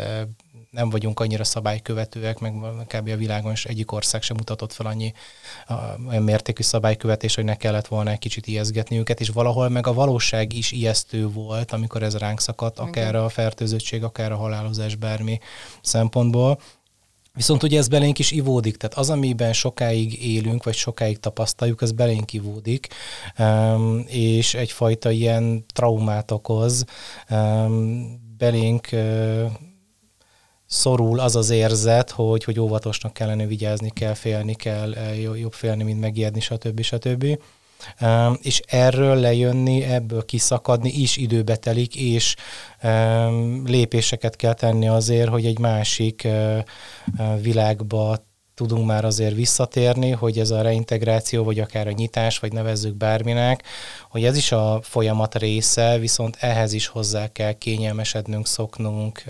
[0.70, 2.52] Nem vagyunk annyira szabálykövetőek, meg
[2.86, 3.08] kb.
[3.08, 5.12] a világon is egyik ország sem mutatott fel annyi
[6.08, 9.92] olyan mértékű szabálykövetés, hogy ne kellett volna egy kicsit ijeszgetni őket, és valahol meg a
[9.92, 15.38] valóság is ijesztő volt, amikor ez ránk szakadt, akár a fertőzöttség, akár a halálozás bármi
[15.82, 16.60] szempontból.
[17.38, 21.92] Viszont ugye ez belénk is ivódik, tehát az, amiben sokáig élünk, vagy sokáig tapasztaljuk, ez
[21.92, 22.88] belénk ivódik,
[24.06, 26.84] és egyfajta ilyen traumát okoz,
[28.38, 28.88] belénk
[30.66, 34.94] szorul az az érzet, hogy, hogy óvatosnak kellene vigyázni, kell félni, kell
[35.36, 36.80] jobb félni, mint megijedni, stb.
[36.80, 37.38] stb.
[38.42, 42.34] És erről lejönni, ebből kiszakadni is időbe telik, és
[43.64, 46.28] lépéseket kell tenni azért, hogy egy másik
[47.40, 52.94] világba tudunk már azért visszatérni, hogy ez a reintegráció, vagy akár a nyitás, vagy nevezzük
[52.94, 53.62] bárminek,
[54.10, 59.24] hogy ez is a folyamat része, viszont ehhez is hozzá kell kényelmesednünk, szoknunk,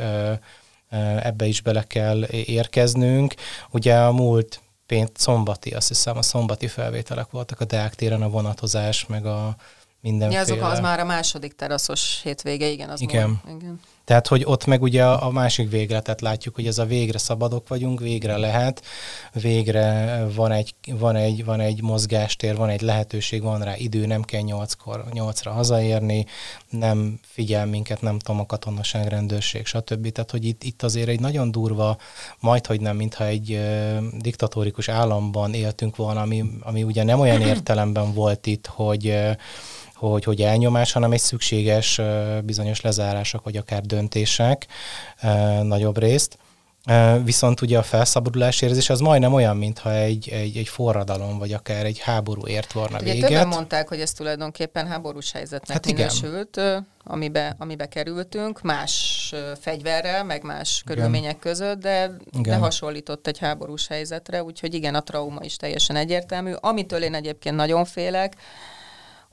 [1.22, 3.34] ebbe is bele kell érkeznünk.
[3.70, 8.28] Ugye a múlt pént, szombati, azt hiszem a szombati felvételek voltak a Deák téren, a
[8.28, 9.56] vonatozás, meg a
[10.00, 10.40] mindenféle.
[10.40, 12.90] Ja, azok az már a második teraszos hétvége, igen.
[12.90, 13.40] Az igen.
[13.44, 13.80] Múl, igen.
[14.08, 18.00] Tehát, hogy ott meg ugye a másik végletet látjuk, hogy ez a végre szabadok vagyunk,
[18.00, 18.82] végre lehet,
[19.32, 24.22] végre van egy, van egy, van egy mozgástér, van egy lehetőség, van rá idő, nem
[24.22, 26.26] kell nyolckor, nyolcra hazaérni,
[26.70, 30.12] nem figyel minket, nem tudom, a katonaság, rendőrség, stb.
[30.12, 31.96] Tehát, hogy itt, itt azért egy nagyon durva,
[32.40, 37.40] majd, hogy nem, mintha egy uh, diktatórikus államban éltünk volna, ami, ami ugye nem olyan
[37.40, 39.36] értelemben volt itt, hogy
[39.98, 42.00] hogy, hogy elnyomás, hanem egy szükséges
[42.44, 44.66] bizonyos lezárások, vagy akár döntések
[45.62, 46.38] nagyobb részt.
[47.24, 51.84] Viszont ugye a felszabadulás érzés az majdnem olyan, mintha egy, egy, egy forradalom, vagy akár
[51.84, 53.28] egy háború ért volna hát ugye véget.
[53.28, 56.60] Többen mondták, hogy ez tulajdonképpen háborús helyzetnek hát minősült,
[57.04, 60.96] amibe, amibe kerültünk, más fegyverrel, meg más igen.
[60.96, 62.10] körülmények között, de,
[62.42, 66.52] de hasonlított egy háborús helyzetre, úgyhogy igen, a trauma is teljesen egyértelmű.
[66.60, 68.36] Amitől én egyébként nagyon félek,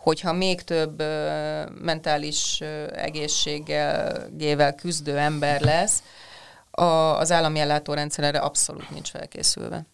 [0.05, 6.03] hogyha még több ö, mentális ö, egészséggel küzdő ember lesz,
[6.71, 6.83] a,
[7.17, 9.85] az állami ellátórendszer erre abszolút nincs felkészülve.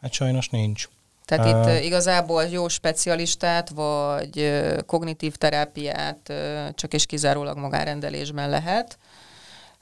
[0.00, 0.88] Hát sajnos nincs.
[1.24, 6.32] Tehát uh, itt igazából jó specialistát, vagy kognitív terápiát
[6.74, 8.98] csak és kizárólag magárendelésben lehet,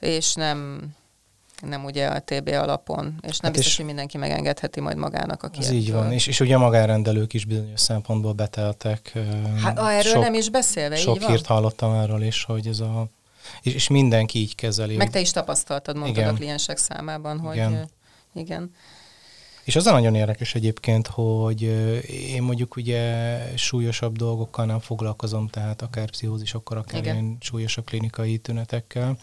[0.00, 0.88] és nem
[1.62, 5.42] nem ugye a TB alapon, és nem hát biztos, és hogy mindenki megengedheti majd magának,
[5.42, 9.12] aki Ez így van, és, és ugye a magárendelők is bizonyos szempontból beteltek.
[9.62, 11.31] Hát a, erről sok, nem is beszélve, Sok így van?
[11.31, 13.07] hírt hallottam erről is, hogy ez a...
[13.62, 14.96] És, és mindenki így kezeli.
[14.96, 16.35] Meg te is tapasztaltad, mondtad igen.
[16.35, 17.88] a kliensek számában, hogy igen.
[18.35, 18.70] igen.
[19.64, 21.62] És az a nagyon érdekes egyébként, hogy
[22.09, 27.14] én mondjuk ugye súlyosabb dolgokkal nem foglalkozom, tehát akár pszichózisokkal, akár Igen.
[27.14, 29.18] ilyen súlyosabb klinikai tünetekkel,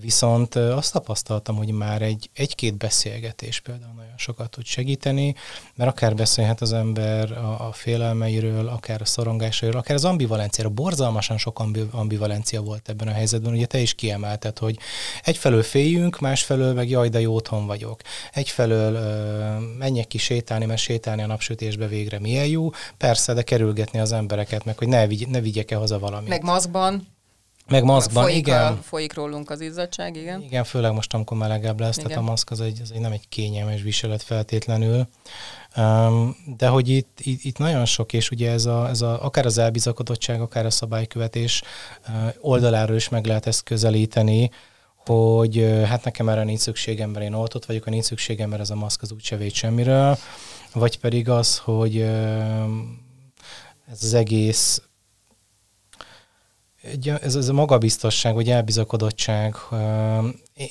[0.00, 5.34] Viszont azt tapasztaltam, hogy már egy, egy-két beszélgetés például nagyon sokat tud segíteni,
[5.74, 10.72] mert akár beszélhet az ember a, a félelmeiről, akár a szorongásairól, akár az ambivalenciáról.
[10.72, 13.52] Borzalmasan sok ambivalencia volt ebben a helyzetben.
[13.52, 14.78] Ugye te is kiemelted, hogy
[15.22, 18.00] egyfelől féljünk, másfelől meg jaj, de jó otthon vagyok.
[18.32, 22.70] Egyfelől uh, menjek ki sétálni, mert sétálni a napsütésbe végre milyen jó.
[22.96, 26.28] Persze, de kerülgetni az embereket, meg hogy ne, vigy, ne vigyek-e haza valamit.
[26.28, 27.10] Meg maszkban.
[27.68, 28.72] Meg maszkban, folyik igen.
[28.72, 30.42] A, folyik rólunk az izzadság, igen.
[30.42, 32.08] Igen, főleg most, amikor melegebb lesz, igen.
[32.08, 35.08] tehát a maszk az egy, az egy nem egy kényelmes viselet feltétlenül.
[35.76, 39.46] Um, de hogy itt, itt, itt nagyon sok, és ugye ez a, ez a, akár
[39.46, 41.62] az elbizakodottság, akár a szabálykövetés
[42.08, 44.50] uh, oldaláról is meg lehet ezt közelíteni,
[44.96, 48.62] hogy uh, hát nekem erre nincs szükségem, mert én oltott vagyok, ha nincs szükségem, mert
[48.62, 50.18] ez a maszk az úgyse véd semmiről,
[50.72, 52.64] vagy pedig az, hogy uh,
[53.90, 54.82] ez az egész
[56.82, 59.56] egy, ez, ez a magabiztosság, vagy elbizakodottság,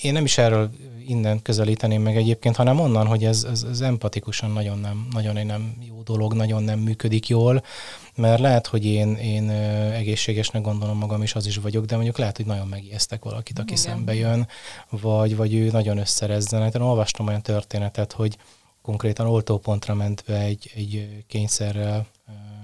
[0.02, 0.69] én nem is erről
[1.08, 5.76] innen közelíteném meg egyébként, hanem onnan, hogy ez, ez, ez empatikusan nagyon nem, nagyon nem
[5.88, 7.63] jó dolog, nagyon nem működik jól,
[8.15, 9.50] mert lehet, hogy én, én
[9.93, 13.71] egészségesnek gondolom magam, és az is vagyok, de mondjuk lehet, hogy nagyon megijesztek valakit, aki
[13.71, 13.84] Igen.
[13.84, 14.47] szembe jön,
[14.89, 16.62] vagy, vagy ő nagyon összerezzen.
[16.62, 18.38] Hát én olvastam olyan történetet, hogy
[18.82, 22.06] konkrétan oltópontra ment be egy, egy kényszerrel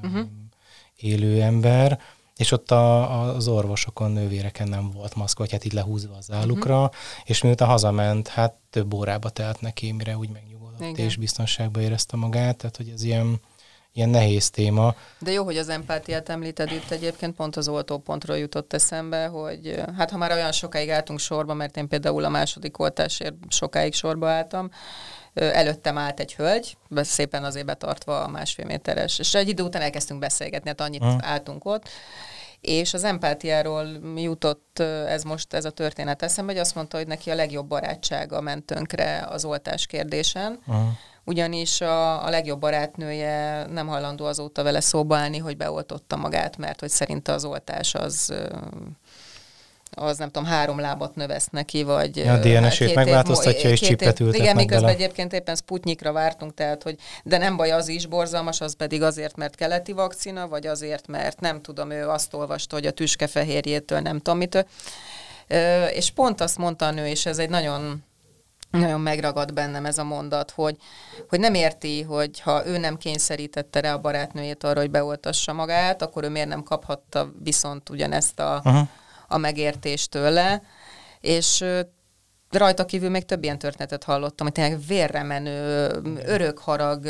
[0.03, 0.27] uh-huh.
[0.95, 1.99] élő ember,
[2.37, 6.75] és ott a, az orvosokon, nővéreken nem volt maszk, vagy hát így lehúzva az állukra,
[6.75, 6.95] uh-huh.
[7.23, 11.05] és miután hazament, hát több órába telt neki, mire úgy megnyugodott, Igen.
[11.05, 13.41] és biztonságban érezte magát, tehát hogy ez ilyen,
[13.93, 14.95] ilyen nehéz téma.
[15.19, 20.11] De jó, hogy az empátiát említed itt egyébként, pont az oltópontról jutott eszembe, hogy hát
[20.11, 24.69] ha már olyan sokáig álltunk sorba, mert én például a második oltásért sokáig sorba álltam,
[25.37, 30.19] előttem állt egy hölgy, szépen azért betartva a másfél méteres, és egy idő után elkezdtünk
[30.19, 31.17] beszélgetni, hát annyit hmm.
[31.21, 31.89] álltunk ott,
[32.61, 37.29] és az empátiáról jutott ez most, ez a történet eszembe, hogy azt mondta, hogy neki
[37.29, 40.85] a legjobb barátsága ment tönkre az oltás kérdésen, uh-huh.
[41.23, 46.79] ugyanis a, a legjobb barátnője nem hajlandó azóta vele szóba állni, hogy beoltotta magát, mert
[46.79, 48.33] hogy szerinte az oltás az
[49.95, 52.15] az nem tudom, három lábat növeszt neki, vagy...
[52.15, 54.93] Ja, a DNS-ét megváltoztatja, és csipet ültet Igen, miközben bele.
[54.93, 59.35] egyébként éppen Sputnikra vártunk, tehát, hogy de nem baj, az is borzalmas, az pedig azért,
[59.35, 64.17] mert keleti vakcina, vagy azért, mert nem tudom, ő azt olvasta, hogy a tüskefehérjétől nem
[64.17, 64.65] tudom mitől.
[65.89, 68.05] És pont azt mondta a nő, és ez egy nagyon
[68.71, 70.77] nagyon megragad bennem ez a mondat, hogy,
[71.29, 76.01] hogy nem érti, hogy ha ő nem kényszerítette rá a barátnőjét arra, hogy beoltassa magát,
[76.01, 78.87] akkor ő miért nem kaphatta viszont ugyanezt a, uh-huh
[79.27, 80.61] a megértést tőle,
[81.19, 81.65] és
[82.49, 85.89] rajta kívül még több ilyen történetet hallottam, hogy tényleg vérre menő,
[86.25, 87.07] örökharag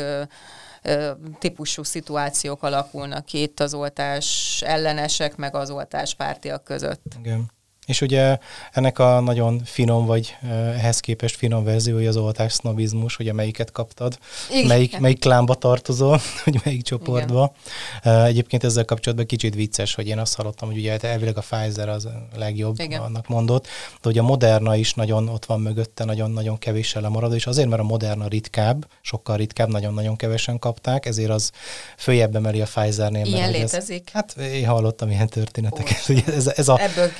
[1.38, 7.02] típusú szituációk alakulnak ki itt az oltás ellenesek, meg az oltás pártiak között.
[7.18, 7.50] Igen.
[7.88, 8.38] És ugye
[8.72, 10.36] ennek a nagyon finom, vagy
[10.76, 14.18] ehhez képest finom verziója az oltás sznobizmus, hogy melyiket kaptad,
[14.50, 14.66] Igen.
[14.66, 17.54] melyik, melyik klámba tartozol, hogy melyik csoportba.
[18.02, 18.24] Igen.
[18.24, 22.08] Egyébként ezzel kapcsolatban kicsit vicces, hogy én azt hallottam, hogy ugye elvileg a Pfizer az
[22.36, 23.00] legjobb, Igen.
[23.00, 27.46] annak mondott, de hogy a Moderna is nagyon ott van mögötte, nagyon-nagyon kevéssel lemarad, és
[27.46, 31.50] azért, mert a Moderna ritkább, sokkal ritkább, nagyon-nagyon kevesen kapták, ezért az
[31.96, 33.24] följebb emeli a Pfizernél.
[33.24, 34.02] Ilyen létezik?
[34.06, 36.08] Ez, hát én hallottam ilyen történeteket.
[36.26, 37.10] Ez, ez, a, Ebből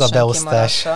[0.00, 0.88] a beosztás.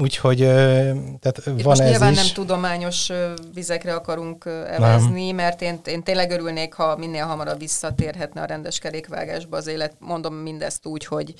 [0.00, 2.18] Úgyhogy tehát Itt van most ez nyilván is.
[2.18, 3.10] nem tudományos
[3.54, 5.36] vizekre akarunk evezni, nem.
[5.36, 9.94] mert én, én tényleg örülnék, ha minél hamarabb visszatérhetne a rendes kerékvágásba az élet.
[9.98, 11.34] Mondom mindezt úgy, hogy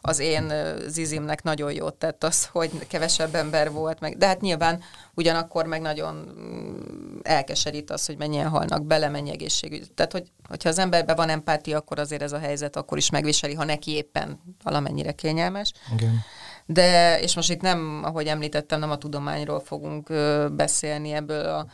[0.00, 0.52] az én
[0.86, 4.80] zizimnek nagyon jót tett az, hogy kevesebb ember volt, meg, de hát nyilván
[5.14, 9.92] ugyanakkor meg nagyon mm, elkeserít az, hogy mennyien halnak bele, mennyi egészségügy.
[9.94, 13.54] Tehát, hogy, hogyha az emberben van empátia, akkor azért ez a helyzet akkor is megviseli,
[13.54, 15.72] ha neki éppen valamennyire kényelmes.
[15.94, 16.24] Igen.
[16.70, 20.12] De, és most itt nem, ahogy említettem, nem a tudományról fogunk
[20.52, 21.66] beszélni ebből a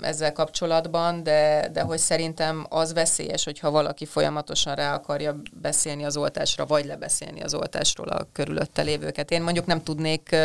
[0.00, 6.16] ezzel kapcsolatban, de, de hogy szerintem az veszélyes, hogyha valaki folyamatosan rá akarja beszélni az
[6.16, 9.30] oltásra, vagy lebeszélni az oltásról a körülötte lévőket.
[9.30, 10.36] Én mondjuk nem tudnék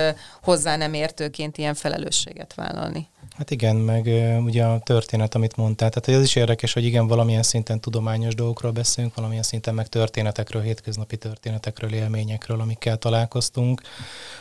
[0.41, 3.07] hozzá nem értőként ilyen felelősséget vállalni.
[3.37, 4.05] Hát igen, meg
[4.43, 8.71] ugye a történet, amit mondtál, tehát ez is érdekes, hogy igen, valamilyen szinten tudományos dolgokról
[8.71, 13.81] beszélünk, valamilyen szinten meg történetekről, hétköznapi történetekről, élményekről, amikkel találkoztunk,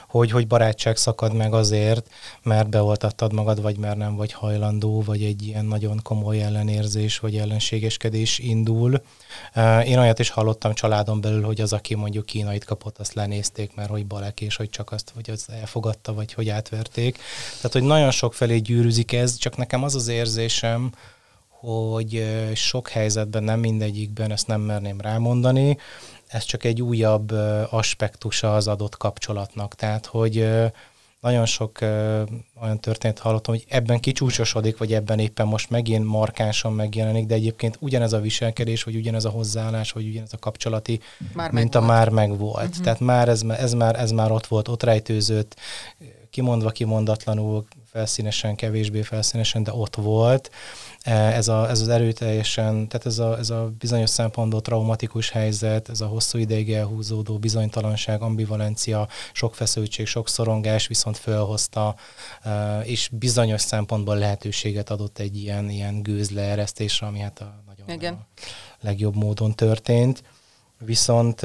[0.08, 2.06] hogy, hogy barátság szakad meg azért,
[2.42, 7.36] mert beoltattad magad, vagy mert nem vagy hajlandó, vagy egy ilyen nagyon komoly ellenérzés, vagy
[7.36, 9.02] ellenségeskedés indul.
[9.84, 13.90] Én olyat is hallottam családon belül, hogy az, aki mondjuk kínait kapott, azt lenézték, mert
[13.90, 17.18] hogy balek, és hogy csak azt, vagy az elfogadta, vagy hogy átverték.
[17.56, 20.92] Tehát, hogy nagyon sok felé gyűrűzik ez, csak nekem az az érzésem,
[21.48, 25.78] hogy sok helyzetben, nem mindegyikben, ezt nem merném rámondani,
[26.26, 27.30] ez csak egy újabb
[27.70, 29.74] aspektusa az adott kapcsolatnak.
[29.74, 30.48] Tehát, hogy
[31.24, 31.78] nagyon sok
[32.62, 37.76] olyan történet hallottam, hogy ebben kicsúcsosodik, vagy ebben éppen most megint markánsan megjelenik, de egyébként
[37.80, 41.00] ugyanez a viselkedés, vagy ugyanez a hozzáállás, vagy ugyanez a kapcsolati
[41.32, 42.68] már mint a már megvolt.
[42.68, 42.84] Uh-huh.
[42.84, 45.56] Tehát már ez, ez, már, ez már ott volt, ott rejtőzött,
[46.30, 50.50] kimondva kimondatlanul, felszínesen, kevésbé felszínesen, de ott volt.
[51.04, 56.00] Ez, a, ez az erőteljesen, tehát ez a, ez a bizonyos szempontból traumatikus helyzet, ez
[56.00, 61.94] a hosszú ideig elhúzódó bizonytalanság, ambivalencia, sok feszültség, sok szorongás viszont fölhozta,
[62.82, 68.14] és bizonyos szempontból lehetőséget adott egy ilyen, ilyen gőzleeresztésre, ami hát a nagyon Igen.
[68.14, 70.22] A legjobb módon történt.
[70.78, 71.42] Viszont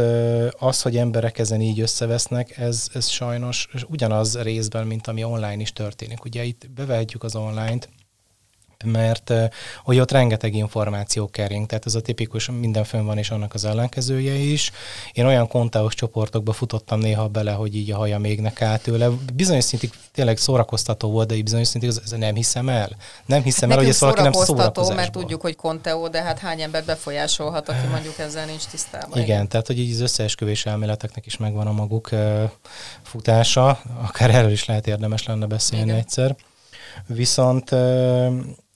[0.60, 5.74] az, hogy emberek ezen így összevesznek, ez, ez sajnos ugyanaz részben, mint ami online is
[5.74, 6.24] történik.
[6.24, 7.90] Ugye itt bevehetjük az online-t,
[8.86, 9.34] mert
[9.84, 13.66] hogy ott rengeteg információ kering, tehát ez a tipikus, minden fönn van, és annak az
[13.66, 14.72] ellenkezője is.
[15.14, 19.10] Én olyan kontáos csoportokba futottam néha bele, hogy így a haja még át tőle.
[19.34, 22.90] Bizonyos szintig tényleg szórakoztató volt, de így bizonyos szintig ez nem hiszem el.
[23.26, 26.40] Nem hiszem hát el, hogy ez valaki nem szórakoztató, mert tudjuk, hogy Conteo, de hát
[26.40, 29.12] hány ember befolyásolhat, aki mondjuk ezzel nincs tisztában.
[29.12, 29.48] Igen, igen.
[29.48, 32.10] tehát hogy így az összeesküvés elméleteknek is megvan a maguk
[33.02, 35.98] futása, akár erről is lehet érdemes lenne beszélni igen.
[35.98, 36.36] egyszer.
[37.08, 37.76] Viszont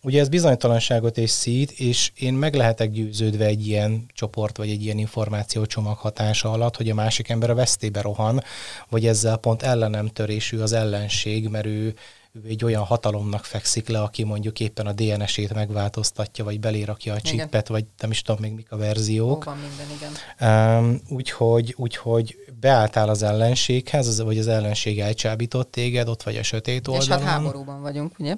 [0.04, 4.84] Ugye ez bizonytalanságot és szít, és én meg lehetek győződve egy ilyen csoport, vagy egy
[4.84, 8.44] ilyen információcsomag hatása alatt, hogy a másik ember a vesztébe rohan,
[8.90, 11.96] vagy ezzel pont ellenem törésű az ellenség, mert ő,
[12.32, 17.22] ő egy olyan hatalomnak fekszik le, aki mondjuk éppen a DNS-ét megváltoztatja, vagy belérakja a
[17.22, 19.44] csipet, vagy nem is tudom még mik a verziók.
[19.44, 20.80] van minden, igen.
[20.80, 26.44] Um, úgyhogy, úgyhogy beálltál az ellenséghez, az, vagy az ellenség elcsábított téged, ott vagy a
[26.44, 27.18] sötét oldalon.
[27.18, 28.36] És hát háborúban vagyunk, ugye?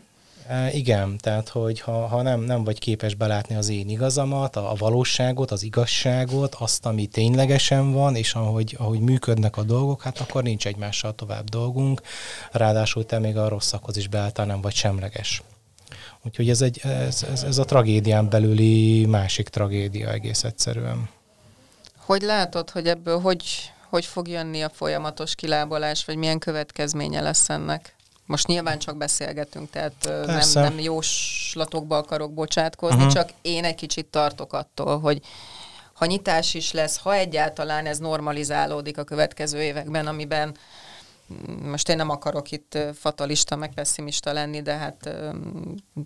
[0.72, 4.76] Igen, tehát hogy ha, ha nem, nem vagy képes belátni az én igazamat, a, a
[4.76, 10.43] valóságot, az igazságot, azt, ami ténylegesen van, és ahogy, ahogy működnek a dolgok, hát akkor
[10.43, 12.02] nincs egymással tovább dolgunk,
[12.52, 15.41] ráadásul te még a rosszakhoz is beálltál, nem vagy semleges.
[16.24, 21.10] Úgyhogy ez, egy, ez, ez, ez a tragédián belüli másik tragédia egész egyszerűen.
[21.98, 23.43] Hogy látod, hogy ebből hogy,
[23.89, 27.96] hogy fog jönni a folyamatos kilábalás, vagy milyen következménye lesz ennek?
[28.26, 33.14] Most nyilván csak beszélgetünk, tehát nem, nem jóslatokba akarok bocsátkozni, uh-huh.
[33.14, 35.22] csak én egy kicsit tartok attól, hogy
[35.94, 40.56] ha nyitás is lesz, ha egyáltalán ez normalizálódik a következő években, amiben
[41.34, 45.10] mm, most én nem akarok itt fatalista, meg pessimista lenni, de hát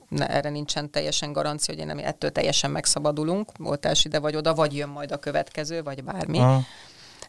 [0.09, 4.53] ne, erre nincsen teljesen garancia, hogy én nem, ettől teljesen megszabadulunk, voltás ide vagy oda,
[4.53, 6.39] vagy jön majd a következő, vagy bármi.
[6.39, 6.63] Uh-huh.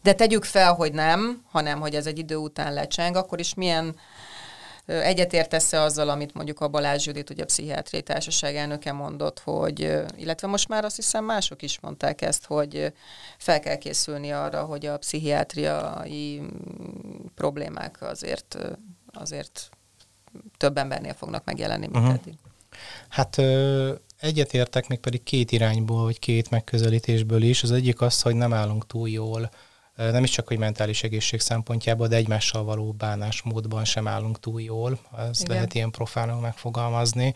[0.03, 3.95] De tegyük fel, hogy nem, hanem hogy ez egy idő után lecseng, akkor is milyen
[4.91, 9.79] Egyetértesz-e azzal, amit mondjuk a Balázs Judit, ugye a Pszichiátriai Társaság elnöke mondott, hogy,
[10.17, 12.93] illetve most már azt hiszem mások is mondták ezt, hogy
[13.37, 18.57] fel kell készülni arra, hogy a pszichiátriai mm, problémák azért,
[19.13, 19.69] azért
[20.57, 22.13] több embernél fognak megjelenni, mint uh-huh.
[22.13, 22.33] eddig.
[23.09, 27.63] Hát ö, egyetértek még pedig két irányból, vagy két megközelítésből is.
[27.63, 29.49] Az egyik az, hogy nem állunk túl jól
[29.95, 34.99] nem is csak, hogy mentális egészség szempontjából, de egymással való bánásmódban sem állunk túl jól,
[35.17, 35.55] ez Igen.
[35.55, 37.33] lehet ilyen profánul megfogalmazni.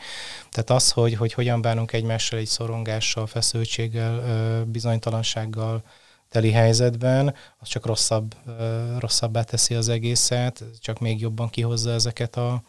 [0.49, 5.83] Tehát az, hogy, hogy hogyan bánunk egymással egy szorongással, feszültséggel, bizonytalansággal,
[6.29, 8.35] teli helyzetben, az csak rosszabb,
[8.99, 12.61] rosszabbá teszi az egészet, csak még jobban kihozza ezeket a,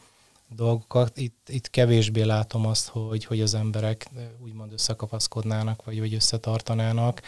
[0.54, 1.18] dolgokat.
[1.18, 4.10] Itt, itt kevésbé látom azt, hogy, hogy az emberek
[4.44, 7.22] úgymond összekapaszkodnának, vagy, vagy összetartanának.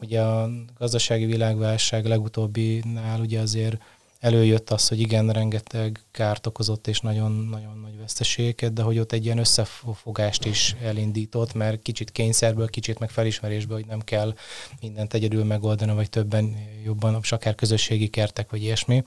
[0.00, 3.80] Ugye a gazdasági világválság legutóbbinál ugye azért
[4.22, 9.24] előjött az, hogy igen, rengeteg kárt okozott, és nagyon-nagyon nagy veszteségeket, de hogy ott egy
[9.24, 14.34] ilyen összefogást is elindított, mert kicsit kényszerből, kicsit meg felismerésből, hogy nem kell
[14.80, 19.04] mindent egyedül megoldani, vagy többen jobban, akár közösségi kertek, vagy ilyesmi.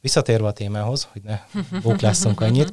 [0.00, 1.40] Visszatérve a témához, hogy ne
[1.82, 2.72] bóklásszunk annyit,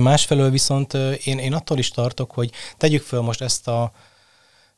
[0.00, 0.94] Másfelől viszont
[1.24, 3.92] én, én attól is tartok, hogy tegyük föl most ezt a,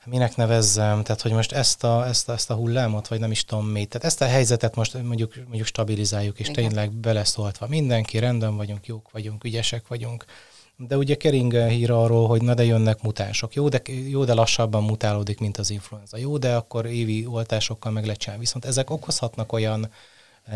[0.05, 3.45] minek nevezzem, tehát hogy most ezt a, ezt a, ezt a hullámot, vagy nem is
[3.45, 6.65] tudom mit, tehát ezt a helyzetet most mondjuk, mondjuk stabilizáljuk, és Igen.
[6.65, 10.25] tényleg beleszóltva mindenki, rendben vagyunk, jók vagyunk, ügyesek vagyunk,
[10.77, 13.55] de ugye kering hír arról, hogy na de jönnek mutánsok.
[13.55, 16.17] Jó de, jó, de lassabban mutálódik, mint az influenza.
[16.17, 18.39] Jó, de akkor évi oltásokkal meg lecsán.
[18.39, 19.91] Viszont ezek okozhatnak olyan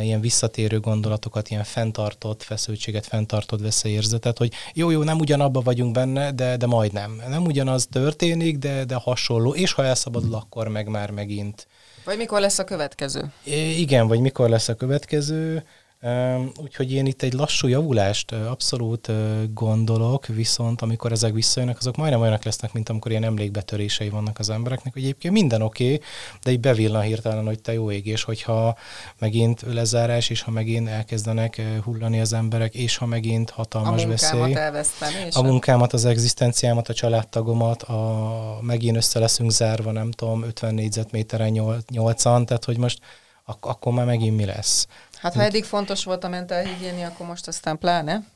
[0.01, 6.32] ilyen visszatérő gondolatokat, ilyen fenntartott feszültséget, fenntartott veszélyérzetet, hogy jó, jó, nem ugyanabba vagyunk benne,
[6.32, 7.22] de, de majdnem.
[7.28, 11.66] Nem ugyanaz történik, de, de hasonló, és ha elszabadul, akkor meg már megint.
[12.05, 13.32] Vagy mikor lesz a következő?
[13.42, 15.64] I- igen, vagy mikor lesz a következő.
[16.62, 19.11] Úgyhogy én itt egy lassú javulást abszolút
[19.52, 24.50] gondolok, viszont amikor ezek visszajönnek, azok majdnem olyanok lesznek, mint amikor ilyen emlékbetörései vannak az
[24.50, 26.00] embereknek, hogy egyébként minden oké, okay,
[26.42, 28.76] de így bevillan hirtelen, hogy te jó ég, és hogyha
[29.18, 34.40] megint lezárás, és ha megint elkezdenek hullani az emberek, és ha megint hatalmas a veszély.
[35.32, 41.52] a munkámat, az egzisztenciámat, a családtagomat, a, megint össze leszünk zárva, nem tudom, 50 négyzetméteren
[41.92, 42.98] 8-an, tehát hogy most
[43.44, 44.86] ak- akkor már megint mi lesz.
[45.25, 48.27] Hát ha eddig fontos volt a mentálhigiénia, akkor most aztán pláne.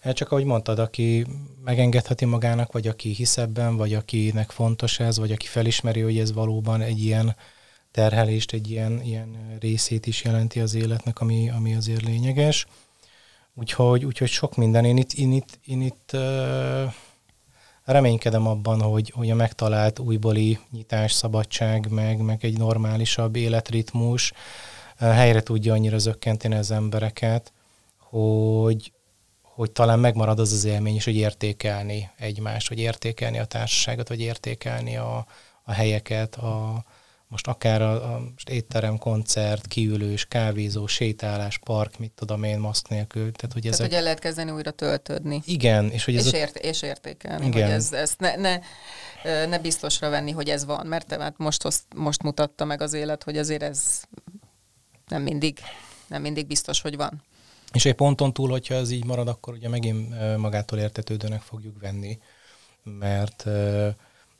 [0.00, 1.26] Hát csak ahogy mondtad, aki
[1.64, 6.32] megengedheti magának, vagy aki hisz ebben, vagy akinek fontos ez, vagy aki felismeri, hogy ez
[6.32, 7.36] valóban egy ilyen
[7.90, 12.66] terhelést, egy ilyen, ilyen részét is jelenti az életnek, ami, ami azért lényeges.
[13.54, 14.84] Úgyhogy, úgyhogy sok minden.
[14.84, 16.16] Én itt, én itt, én itt
[17.84, 24.32] reménykedem abban, hogy, hogy a megtalált újbóli nyitás, szabadság, meg, meg egy normálisabb életritmus,
[24.98, 27.52] helyre tudja annyira zökkenteni az embereket,
[27.98, 28.92] hogy,
[29.42, 34.20] hogy talán megmarad az az élmény is, hogy értékelni egymást, hogy értékelni a társaságot, vagy
[34.20, 35.26] értékelni a,
[35.62, 36.84] a helyeket, a,
[37.28, 42.88] most akár a, a most étterem, koncert, kiülős, kávézó, sétálás, park, mit tudom én, maszk
[42.88, 43.32] nélkül.
[43.32, 43.76] Tehát, hogy ezek...
[43.76, 45.42] Tehát, hogy el lehet kezdeni újra töltődni.
[45.44, 45.90] Igen.
[45.90, 46.36] És, hogy ez és, a...
[46.36, 47.62] ért, és értékelni, Igen.
[47.62, 48.58] hogy ez, ezt ne, ne,
[49.46, 51.62] ne biztosra venni, hogy ez van, mert te, hát most,
[51.94, 54.02] most mutatta meg az élet, hogy azért ez
[55.08, 55.58] nem mindig,
[56.06, 57.22] nem mindig biztos, hogy van.
[57.72, 62.18] És egy ponton túl, hogyha ez így marad, akkor ugye megint magától értetődőnek fogjuk venni,
[62.82, 63.44] mert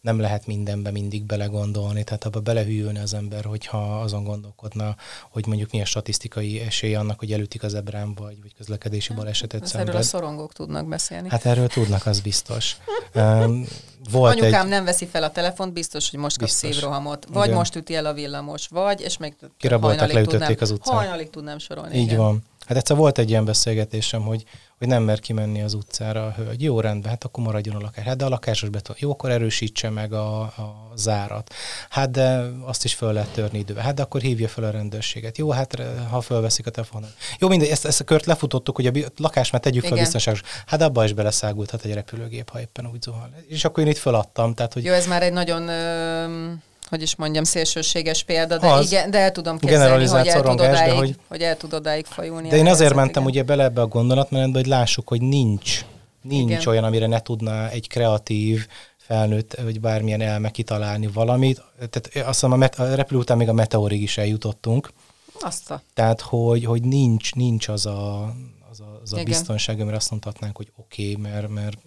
[0.06, 4.96] nem lehet mindenbe mindig belegondolni, tehát abba belehűlne az ember, hogyha azon gondolkodna,
[5.30, 9.62] hogy mondjuk milyen statisztikai esély annak, hogy elütik az ebrán, vagy, vagy közlekedési hát, balesetet
[9.62, 9.88] Ezt szenved.
[9.88, 11.28] Erről a szorongók tudnak beszélni.
[11.28, 12.76] Hát erről tudnak, az biztos.
[13.14, 13.66] Um,
[14.10, 14.70] volt Anyukám egy...
[14.70, 17.26] nem veszi fel a telefont, biztos, hogy most kap szívrohamot.
[17.32, 17.56] Vagy igen.
[17.56, 20.94] most üti el a villamos, vagy, és még Kirabolták, leütötték tudnám, az utcán.
[20.94, 21.96] Hajnalig tudnám sorolni.
[21.96, 22.16] Így igen.
[22.16, 22.42] van.
[22.66, 24.44] Hát egyszer volt egy ilyen beszélgetésem, hogy,
[24.78, 26.62] hogy nem mer kimenni az utcára a hölgy.
[26.62, 28.04] Jó, rendben, hát akkor maradjon a lakás.
[28.04, 28.96] Hát de a lakásos beton.
[28.98, 31.54] Jó, akkor erősítse meg a, a zárat.
[31.90, 33.82] Hát de azt is föl lehet törni időbe.
[33.82, 35.38] Hát de akkor hívja fel a rendőrséget.
[35.38, 37.10] Jó, hát ha fölveszik a telefonon.
[37.38, 40.42] Jó, mindegy, ezt, ezt a kört lefutottuk, hogy a lakást már tegyük fel biztonságos.
[40.66, 43.34] Hát abba is beleszágulhat egy repülőgép, ha éppen úgy zuhan.
[43.48, 44.54] És akkor én itt föladtam.
[44.54, 44.84] Tehát, hogy...
[44.84, 49.18] Jó, ez már egy nagyon ö- hogy is mondjam, szélsőséges példa, de, az, igen, de
[49.18, 51.16] el tudom képzelni, hogy el, tud odáig, hogy...
[51.28, 52.48] hogy el tud odáig fajulni.
[52.48, 53.34] De én azért mentem igen.
[53.34, 55.84] ugye bele ebbe a gondolatmenetbe, hogy lássuk, hogy nincs,
[56.22, 56.66] nincs igen.
[56.66, 58.66] olyan, amire ne tudna egy kreatív,
[59.06, 61.62] felnőtt, vagy bármilyen elme kitalálni valamit.
[61.76, 64.92] Tehát azt hiszem, a, met- a repülő után még a meteorig is eljutottunk.
[65.40, 65.82] Azt a...
[65.94, 68.34] Tehát, hogy, hogy nincs, nincs az a,
[68.70, 71.78] az a, az a biztonság, amire azt mondhatnánk, hogy oké, okay, mert, mert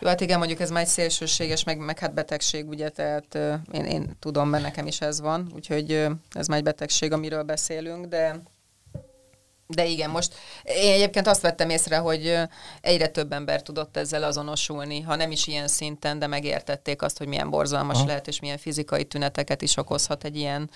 [0.00, 3.34] jó, hát igen, mondjuk ez már egy szélsőséges, meg, meg hát betegség, ugye, tehát
[3.72, 8.06] én, én tudom, mert nekem is ez van, úgyhogy ez már egy betegség, amiről beszélünk,
[8.06, 8.42] de
[9.74, 12.38] de igen, most én egyébként azt vettem észre, hogy
[12.80, 17.26] egyre több ember tudott ezzel azonosulni, ha nem is ilyen szinten, de megértették azt, hogy
[17.26, 18.06] milyen borzalmas Aha.
[18.06, 20.70] lehet, és milyen fizikai tüneteket is okozhat egy ilyen.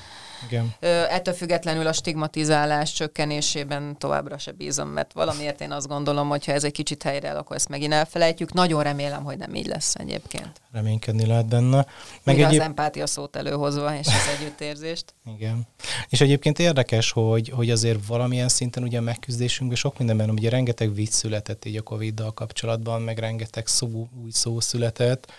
[0.46, 0.74] Igen.
[1.08, 6.52] Ettől függetlenül a stigmatizálás csökkenésében továbbra se bízom, mert valamiért én azt gondolom, hogy ha
[6.52, 8.52] ez egy kicsit helyre akkor ezt megint elfelejtjük.
[8.52, 10.60] Nagyon remélem, hogy nem így lesz egyébként.
[10.72, 11.86] Reménykedni lehet benne.
[12.22, 12.54] Meg egy...
[12.54, 15.14] az empátia szót előhozva, és az együttérzést.
[15.36, 15.66] Igen.
[16.08, 20.94] És egyébként érdekes, hogy, hogy azért valamilyen szinten ugye a megküzdésünkben sok mindenben, ugye rengeteg
[20.94, 25.32] vicc született így a Covid-dal kapcsolatban, meg rengeteg szó, új szó született.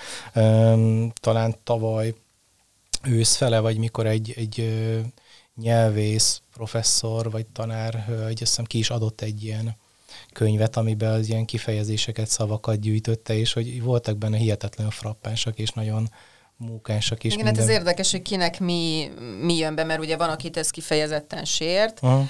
[1.14, 2.14] Talán tavaly
[3.04, 4.74] őszfele, vagy mikor egy, egy
[5.56, 9.76] nyelvész, professzor, vagy tanár, hölgy, azt hiszem ki is adott egy ilyen
[10.34, 16.10] könyvet, amiben az ilyen kifejezéseket, szavakat gyűjtötte, és hogy voltak benne hihetetlenül frappánsak, és nagyon
[16.58, 17.34] mókásak is.
[17.34, 17.64] Igen, minden.
[17.64, 21.46] hát ez érdekes, hogy kinek mi, mi jön be, mert ugye van, akit ez kifejezetten
[21.46, 22.24] sért, Aha.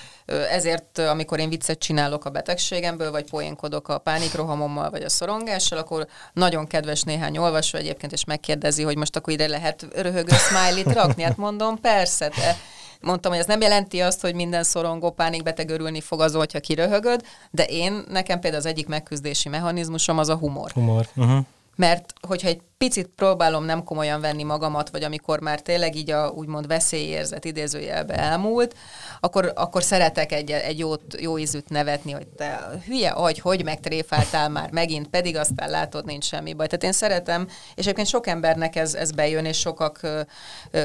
[0.49, 6.07] ezért amikor én viccet csinálok a betegségemből, vagy poénkodok a pánikrohamommal, vagy a szorongással, akkor
[6.33, 11.23] nagyon kedves néhány olvasó egyébként, és megkérdezi, hogy most akkor ide lehet röhögő smiley-t rakni.
[11.23, 12.57] Hát mondom, persze, te
[13.01, 17.21] mondtam, hogy ez nem jelenti azt, hogy minden szorongó pánikbeteg örülni fog az, hogyha kiröhögöd,
[17.51, 20.71] de én, nekem például az egyik megküzdési mechanizmusom az a humor.
[20.71, 21.07] Humor.
[21.15, 21.45] Uh-huh.
[21.75, 26.27] Mert hogyha egy picit próbálom nem komolyan venni magamat, vagy amikor már tényleg így a
[26.29, 28.75] úgymond veszélyérzet idézőjelbe elmúlt,
[29.19, 34.49] akkor, akkor szeretek egy, egy jót, jó ízűt nevetni, hogy te hülye agy, hogy megtréfáltál
[34.49, 36.67] már megint, pedig aztán látod, nincs semmi baj.
[36.67, 39.99] Tehát én szeretem, és egyébként sok embernek ez, ez bejön, és sokak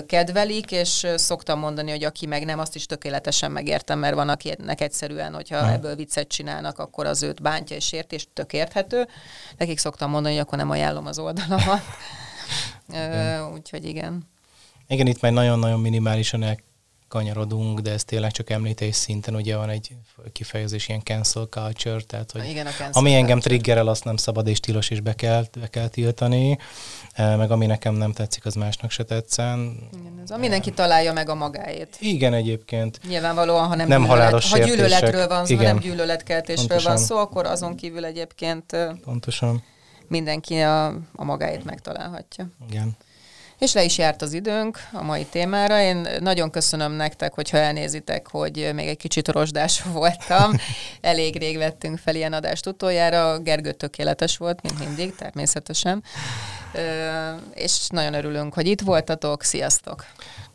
[0.07, 4.81] kedvelik, és szoktam mondani, hogy aki meg nem, azt is tökéletesen megértem, mert van akinek
[4.81, 5.73] egyszerűen, hogyha hmm.
[5.73, 9.09] ebből viccet csinálnak, akkor az őt bántja és ért, és tök érthető.
[9.57, 11.83] Nekik szoktam mondani, hogy akkor nem ajánlom az oldalamat.
[13.55, 14.29] Úgyhogy igen.
[14.89, 16.45] Igen, itt már nagyon-nagyon minimálisan
[17.09, 19.91] kanyarodunk, de ez tényleg csak említés szinten, ugye van egy
[20.33, 23.49] kifejezés, ilyen cancel culture, tehát hogy Igen, a cancel ami engem culture.
[23.55, 26.59] triggerel, azt nem szabad és tilos, és be kell, be kell tiltani,
[27.17, 29.89] meg ami nekem nem tetszik, az másnak se tetszen.
[30.01, 31.97] Igen, ez a mindenki találja meg a magáét.
[32.01, 33.01] Igen, egyébként.
[33.09, 36.93] Nyilvánvalóan, ha nem, nem gyűlölet, ha gyűlöletről van szó, nem gyűlöletkeltésről Pontosan.
[36.95, 39.63] van szó, akkor azon kívül egyébként Pontosan.
[40.11, 42.49] Mindenki a, a magáét megtalálhatja.
[42.69, 42.97] Igen.
[43.59, 45.81] És le is járt az időnk a mai témára.
[45.81, 50.53] Én nagyon köszönöm nektek, hogyha elnézitek, hogy még egy kicsit rozsdás voltam.
[51.01, 53.39] Elég rég vettünk fel ilyen adást utoljára.
[53.39, 56.03] Gergő tökéletes volt, mint mindig, természetesen.
[57.55, 59.43] És nagyon örülünk, hogy itt voltatok.
[59.43, 60.05] Sziasztok!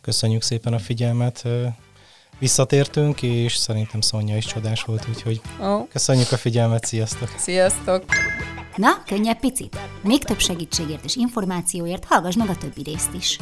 [0.01, 1.43] Köszönjük szépen a figyelmet.
[2.39, 5.88] Visszatértünk, és szerintem Szonya is csodás volt, úgyhogy oh.
[5.88, 7.29] köszönjük a figyelmet, sziasztok!
[7.38, 8.03] Sziasztok!
[8.75, 9.79] Na, könnyebb picit?
[10.01, 13.38] Még több segítségért és információért hallgass meg a többi részt is.